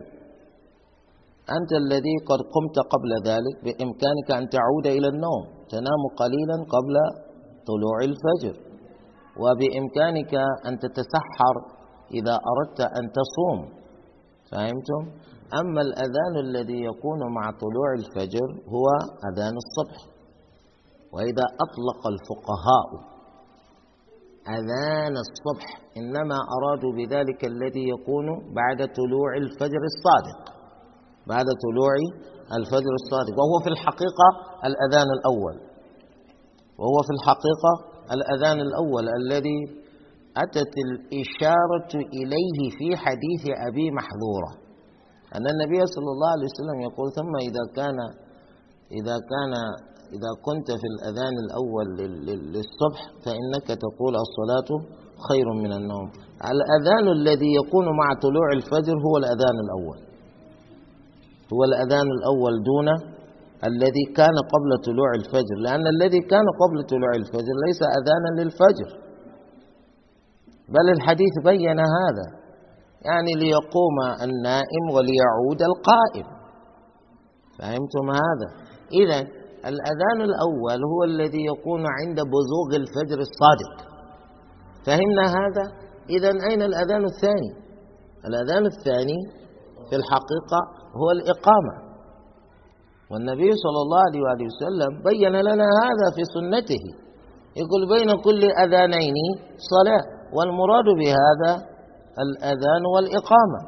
أنت 1.58 1.72
الذي 1.84 2.16
قد 2.30 2.40
قمت 2.54 2.78
قبل 2.94 3.12
ذلك 3.30 3.56
بإمكانك 3.64 4.32
أن 4.32 4.50
تعود 4.50 4.88
إلى 4.88 5.08
النوم. 5.08 5.44
تنام 5.70 6.02
قليلا 6.18 6.58
قبل 6.76 6.96
طلوع 7.68 7.98
الفجر. 8.10 8.73
وبإمكانك 9.42 10.34
أن 10.68 10.80
تتسحر 10.80 11.56
إذا 12.12 12.36
أردت 12.52 12.80
أن 12.82 13.04
تصوم. 13.18 13.60
فهمتم؟ 14.52 15.02
أما 15.62 15.82
الأذان 15.82 16.36
الذي 16.46 16.80
يكون 16.90 17.20
مع 17.38 17.52
طلوع 17.64 17.90
الفجر 18.00 18.48
هو 18.74 18.86
أذان 19.30 19.56
الصبح. 19.64 20.00
وإذا 21.14 21.46
أطلق 21.66 22.02
الفقهاء 22.14 22.90
أذان 24.58 25.16
الصبح 25.26 25.68
إنما 25.98 26.38
أرادوا 26.56 26.92
بذلك 26.98 27.46
الذي 27.46 27.90
يكون 27.90 28.26
بعد 28.60 28.80
طلوع 29.00 29.30
الفجر 29.44 29.82
الصادق. 29.92 30.42
بعد 31.28 31.46
طلوع 31.66 31.94
الفجر 32.60 32.94
الصادق. 33.02 33.34
وهو 33.40 33.56
في 33.64 33.70
الحقيقة 33.76 34.28
الأذان 34.70 35.10
الأول. 35.18 35.56
وهو 36.80 36.98
في 37.08 37.12
الحقيقة 37.18 37.74
الأذان 38.12 38.60
الأول 38.68 39.06
الذي 39.22 39.60
أتت 40.38 40.74
الإشارة 40.88 41.92
إليه 42.20 42.58
في 42.78 42.88
حديث 42.98 43.44
أبي 43.70 43.86
محظورة 44.00 44.52
أن 45.36 45.46
النبي 45.54 45.80
صلى 45.96 46.10
الله 46.16 46.30
عليه 46.36 46.48
وسلم 46.52 46.78
يقول 46.88 47.08
ثم 47.18 47.34
إذا 47.50 47.64
كان 47.76 47.98
إذا 49.00 49.16
كان 49.32 49.54
إذا 50.18 50.32
كنت 50.48 50.68
في 50.82 50.88
الأذان 50.94 51.36
الأول 51.46 51.86
للصبح 52.54 53.02
فإنك 53.26 53.68
تقول 53.86 54.14
الصلاة 54.26 54.70
خير 55.30 55.48
من 55.64 55.72
النوم. 55.74 56.08
الأذان 56.54 57.06
الذي 57.18 57.50
يكون 57.62 57.86
مع 57.86 58.08
طلوع 58.26 58.48
الفجر 58.54 58.96
هو 59.08 59.18
الأذان 59.18 59.56
الأول. 59.66 60.00
هو 61.54 61.64
الأذان 61.70 62.08
الأول 62.18 62.54
دون 62.70 62.88
الذي 63.70 64.06
كان 64.16 64.36
قبل 64.54 64.72
طلوع 64.88 65.10
الفجر 65.20 65.56
لأن 65.66 65.88
الذي 65.88 66.20
كان 66.20 66.46
قبل 66.62 66.78
طلوع 66.94 67.12
الفجر 67.22 67.56
ليس 67.68 67.82
أذانا 68.00 68.30
للفجر. 68.42 68.90
بل 70.70 70.86
الحديث 70.96 71.34
بين 71.44 71.80
هذا 71.80 72.28
يعني 73.08 73.32
ليقوم 73.44 73.98
النائم 74.26 74.84
وليعود 74.96 75.62
القائم. 75.72 76.28
فهمتم 77.60 78.06
هذا؟ 78.24 78.48
إذا 79.02 79.20
الأذان 79.72 80.20
الأول 80.30 80.80
هو 80.94 81.04
الذي 81.04 81.46
يكون 81.52 81.84
عند 82.00 82.18
بزوغ 82.34 82.70
الفجر 82.82 83.20
الصادق. 83.28 83.76
فهمنا 84.86 85.26
هذا؟ 85.40 85.66
إذا 86.10 86.32
أين 86.50 86.62
الأذان 86.62 87.06
الثاني؟ 87.06 87.52
الأذان 88.28 88.66
الثاني 88.66 89.20
في 89.90 89.96
الحقيقة 89.96 90.60
هو 91.00 91.12
الإقامة. 91.12 91.83
والنبي 93.14 93.52
صلى 93.64 93.80
الله 93.86 94.02
عليه 94.08 94.22
وآله 94.26 94.46
وسلم 94.52 94.92
بين 95.10 95.34
لنا 95.50 95.68
هذا 95.84 96.08
في 96.16 96.24
سنته. 96.36 96.84
يقول 97.62 97.82
بين 97.96 98.10
كل 98.26 98.42
أذانين 98.64 99.16
صلاة 99.74 100.04
والمراد 100.36 100.88
بهذا 101.02 101.52
الأذان 102.26 102.84
والإقامة. 102.94 103.62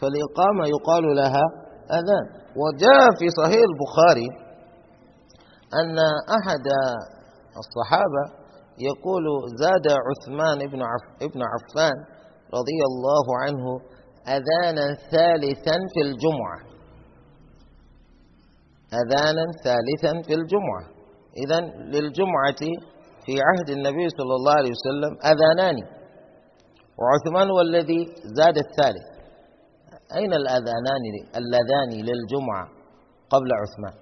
فالإقامة 0.00 0.62
يقال 0.74 1.04
لها 1.20 1.44
أذان. 1.98 2.26
وجاء 2.62 3.04
في 3.18 3.26
صحيح 3.40 3.62
البخاري 3.70 4.28
أن 5.80 5.98
أحد 6.38 6.64
الصحابة 7.62 8.24
يقول 8.88 9.24
زاد 9.62 9.86
عثمان 10.08 10.58
بن 11.34 11.40
عفان 11.52 11.96
رضي 12.58 12.80
الله 12.90 13.26
عنه 13.42 13.64
أذانا 14.36 14.86
ثالثا 15.12 15.76
في 15.94 16.00
الجمعة. 16.08 16.58
أذانا 18.92 19.44
ثالثا 19.64 20.22
في 20.26 20.34
الجمعة. 20.34 20.84
إذا 21.44 21.60
للجمعة 21.94 22.62
في 23.26 23.32
عهد 23.48 23.70
النبي 23.70 24.08
صلى 24.08 24.34
الله 24.38 24.52
عليه 24.52 24.70
وسلم 24.70 25.12
أذانان. 25.32 25.76
وعثمان 26.98 27.50
هو 27.50 27.60
الذي 27.60 28.06
زاد 28.36 28.56
الثالث. 28.58 29.06
أين 30.16 30.32
الأذانان 30.32 31.04
اللذان 31.36 31.90
للجمعة 31.90 32.64
قبل 33.30 33.48
عثمان؟ 33.52 34.00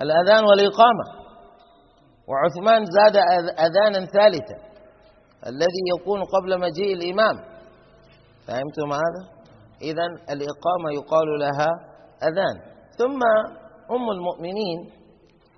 الأذان 0.00 0.44
والإقامة. 0.44 1.04
وعثمان 2.28 2.84
زاد 2.84 3.16
أذانا 3.58 4.06
ثالثا 4.06 4.72
الذي 5.46 5.82
يكون 5.98 6.20
قبل 6.24 6.60
مجيء 6.60 6.94
الإمام. 6.94 7.36
فهمتم 8.46 8.92
هذا؟ 8.92 9.22
إذا 9.82 10.06
الإقامة 10.30 10.88
يقال 10.94 11.28
لها 11.38 11.70
أذان. 12.28 12.72
ثم 12.98 13.20
أم 13.90 14.10
المؤمنين 14.10 14.78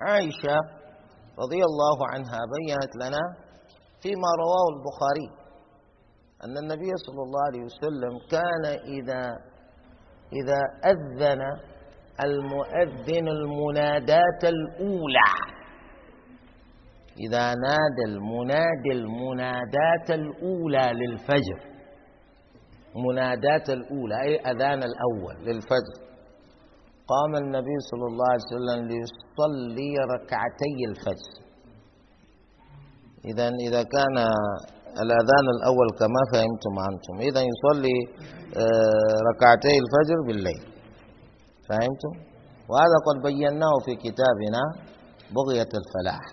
عائشة 0.03 0.57
رضي 1.39 1.63
الله 1.65 1.99
عنها 2.13 2.39
بينت 2.57 2.97
لنا 2.97 3.23
فيما 4.03 4.29
رواه 4.45 4.67
البخاري 4.75 5.45
أن 6.45 6.59
النبي 6.63 6.91
صلى 7.07 7.23
الله 7.23 7.41
عليه 7.49 7.65
وسلم 7.65 8.13
كان 8.31 8.65
إذا 8.99 9.23
إذا 10.33 10.61
أذن 10.91 11.43
المؤذن 12.25 13.29
المناداة 13.29 14.43
الأولى. 14.45 15.31
إذا 17.29 17.47
نادى 17.55 18.05
المنادي 18.09 18.93
المناداة 18.93 20.09
الأولى 20.11 20.93
للفجر. 20.93 21.61
مناداة 23.09 23.65
الأولى 23.75 24.15
أي 24.23 24.37
أذان 24.41 24.83
الأول 24.83 25.45
للفجر. 25.47 26.04
قام 27.13 27.33
النبي 27.43 27.77
صلى 27.91 28.07
الله 28.11 28.29
عليه 28.33 28.47
وسلم 28.51 28.79
ليصلي 28.91 29.93
ركعتي 30.15 30.77
الفجر. 30.91 31.35
إذا 33.31 33.49
إذا 33.67 33.83
كان 33.83 34.17
الأذان 35.05 35.47
الأول 35.57 35.89
كما 36.01 36.23
فهمتم 36.33 36.75
أنتم. 36.91 37.15
إذا 37.29 37.43
يصلي 37.53 37.99
آه، 38.63 39.15
ركعتي 39.31 39.75
الفجر 39.83 40.19
بالليل. 40.27 40.63
فهمتم؟ 41.69 42.15
وهذا 42.71 42.99
قد 43.07 43.17
بيناه 43.29 43.75
في 43.85 43.93
كتابنا 44.05 44.63
بغية 45.37 45.71
الفلاح 45.81 46.25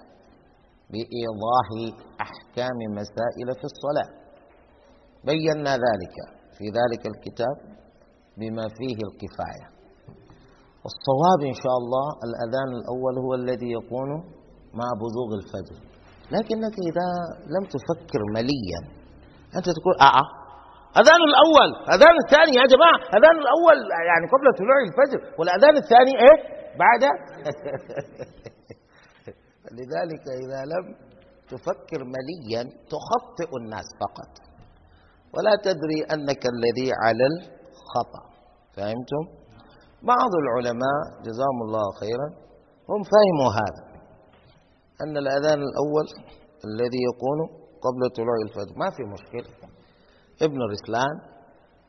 بإيضاح 0.92 1.68
أحكام 2.22 2.78
مسائل 3.00 3.48
في 3.60 3.66
الصلاة. 3.72 4.10
بينا 5.26 5.74
ذلك 5.88 6.16
في 6.58 6.66
ذلك 6.80 7.04
الكتاب 7.12 7.56
بما 8.38 8.66
فيه 8.78 8.98
الكفاية. 9.08 9.71
والصواب 10.84 11.40
إن 11.52 11.58
شاء 11.64 11.76
الله 11.82 12.06
الأذان 12.28 12.70
الأول 12.80 13.14
هو 13.26 13.32
الذي 13.42 13.70
يكون 13.80 14.10
مع 14.80 14.88
بزوغ 15.02 15.30
الفجر. 15.42 15.78
لكنك 16.36 16.76
إذا 16.90 17.08
لم 17.56 17.64
تفكر 17.76 18.22
مليا 18.38 18.82
أنت 19.58 19.68
تقول 19.78 19.96
آه, 20.02 20.14
آه، 20.22 20.28
أذان 21.02 21.22
الأول 21.32 21.70
أذان 21.96 22.16
الثاني 22.24 22.54
يا 22.60 22.66
جماعة 22.74 23.00
أذان 23.18 23.36
الأول 23.44 23.78
يعني 24.10 24.26
قبل 24.34 24.46
طلوع 24.60 24.78
الفجر 24.90 25.20
والأذان 25.40 25.76
الثاني 25.84 26.14
إيه؟ 26.24 26.38
بعد. 26.84 27.04
لذلك 29.78 30.24
إذا 30.44 30.62
لم 30.74 30.86
تفكر 31.52 32.02
مليا 32.16 32.64
تخطئ 32.94 33.50
الناس 33.62 33.88
فقط. 34.04 34.32
ولا 35.36 35.56
تدري 35.64 36.00
أنك 36.14 36.44
الذي 36.46 36.90
على 37.04 37.26
الخطأ. 37.32 38.24
فهمتم؟ 38.76 39.41
بعض 40.04 40.32
العلماء 40.44 41.02
جزاهم 41.26 41.60
الله 41.66 41.92
خيرا 42.02 42.28
هم 42.90 43.02
فهموا 43.14 43.52
هذا 43.62 43.92
أن 45.04 45.18
الأذان 45.18 45.60
الأول 45.70 46.08
الذي 46.70 47.02
يكون 47.10 47.40
قبل 47.86 48.02
طلوع 48.18 48.38
الفجر 48.48 48.74
ما 48.78 48.90
في 48.96 49.04
مشكلة. 49.16 49.52
ابن 50.42 50.60
رسلان 50.74 51.16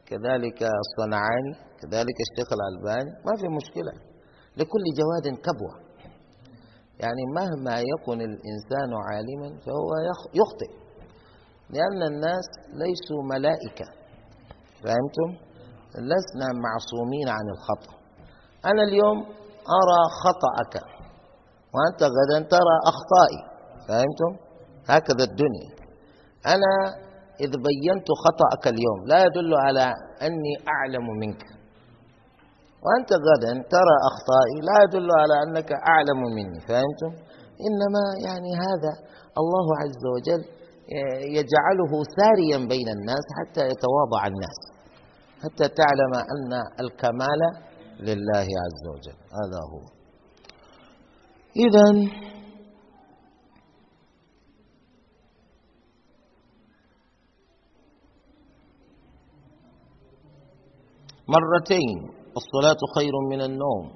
كذلك 0.07 0.63
الصنعاني 0.83 1.53
كذلك 1.81 2.17
الشيخ 2.27 2.49
الألباني 2.59 3.11
ما 3.27 3.35
في 3.41 3.49
مشكلة. 3.59 3.93
لكل 4.57 4.85
جواد 4.99 5.27
كبوة. 5.47 5.75
يعني 7.03 7.23
مهما 7.39 7.81
يكن 7.93 8.19
الإنسان 8.21 8.91
عالما 9.09 9.49
فهو 9.65 9.91
يخطئ. 10.41 10.73
لأن 11.71 12.03
الناس 12.13 12.47
ليسوا 12.73 13.23
ملائكة. 13.35 13.87
فهمتم؟ 14.83 15.31
لسنا 16.11 16.49
معصومين 16.67 17.29
عن 17.29 17.47
الخطأ. 17.55 18.02
أنا 18.71 18.83
اليوم 18.89 19.19
أرى 19.81 20.01
خطأك. 20.23 20.75
وأنت 21.75 22.03
غدا 22.17 22.39
ترى 22.55 22.77
أخطائي. 22.93 23.41
فهمتم؟ 23.89 24.33
هكذا 24.89 25.25
الدنيا. 25.31 25.71
أنا 26.47 26.73
إذ 27.41 27.51
بينت 27.69 28.09
خطأك 28.25 28.65
اليوم 28.75 29.01
لا 29.07 29.19
يدل 29.27 29.55
على 29.55 29.87
أني 30.27 30.55
أعلم 30.75 31.07
منك. 31.23 31.43
وأنت 32.85 33.11
غدا 33.27 33.53
ترى 33.75 33.97
أخطائي 34.11 34.57
لا 34.69 34.77
يدل 34.85 35.09
على 35.23 35.35
أنك 35.45 35.71
أعلم 35.73 36.21
مني. 36.37 36.61
فهمتم؟ 36.69 37.13
إنما 37.67 38.05
يعني 38.27 38.51
هذا 38.67 38.93
الله 39.41 39.67
عز 39.83 40.03
وجل 40.15 40.43
يجعله 41.39 41.93
ساريا 42.19 42.59
بين 42.73 42.89
الناس 42.97 43.27
حتى 43.39 43.63
يتواضع 43.73 44.27
الناس. 44.33 44.59
حتى 45.43 45.67
تعلم 45.81 46.13
أن 46.35 46.53
الكمال 46.85 47.41
لله 48.09 48.49
عز 48.65 48.85
وجل. 48.95 49.19
هذا 49.39 49.61
هو. 49.73 49.85
إذا 51.57 51.87
مرتين 61.29 61.99
الصلاة 62.37 62.81
خير 62.97 63.13
من 63.31 63.41
النوم. 63.41 63.87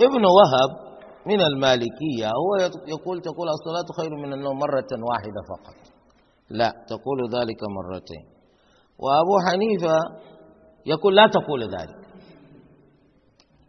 ابن 0.00 0.24
وهب 0.24 0.70
من 1.26 1.40
المالكية 1.40 2.26
هو 2.26 2.56
يقول 2.86 3.20
تقول 3.20 3.48
الصلاة 3.48 3.88
خير 4.00 4.16
من 4.16 4.32
النوم 4.32 4.58
مرة 4.58 4.90
واحدة 5.10 5.40
فقط. 5.48 5.76
لا 6.50 6.70
تقول 6.88 7.18
ذلك 7.34 7.60
مرتين. 7.78 8.24
وأبو 8.98 9.34
حنيفة 9.46 9.98
يقول 10.86 11.16
لا 11.16 11.26
تقول 11.26 11.62
ذلك. 11.62 12.03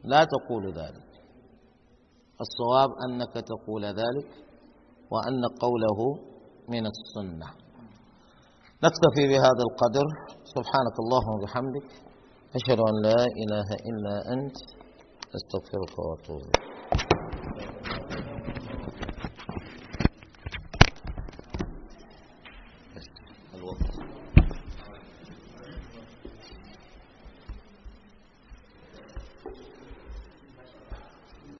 لا 0.05 0.23
تقول 0.23 0.65
ذلك. 0.67 1.09
الصواب 2.41 2.89
أنك 3.05 3.33
تقول 3.33 3.83
ذلك 3.85 4.29
وأن 5.11 5.41
قوله 5.61 5.99
من 6.69 6.83
السنة. 6.93 7.47
نكتفي 8.83 9.27
بهذا 9.27 9.63
القدر. 9.69 10.07
سبحانك 10.55 10.95
اللهم 10.99 11.33
وبحمدك. 11.39 11.87
أشهد 12.55 12.79
أن 12.79 12.95
لا 13.03 13.21
إله 13.43 13.69
إلا 13.89 14.15
أنت. 14.33 14.57
أستغفرك 15.35 15.99
وأتوب 15.99 16.41
إليك. 16.41 17.24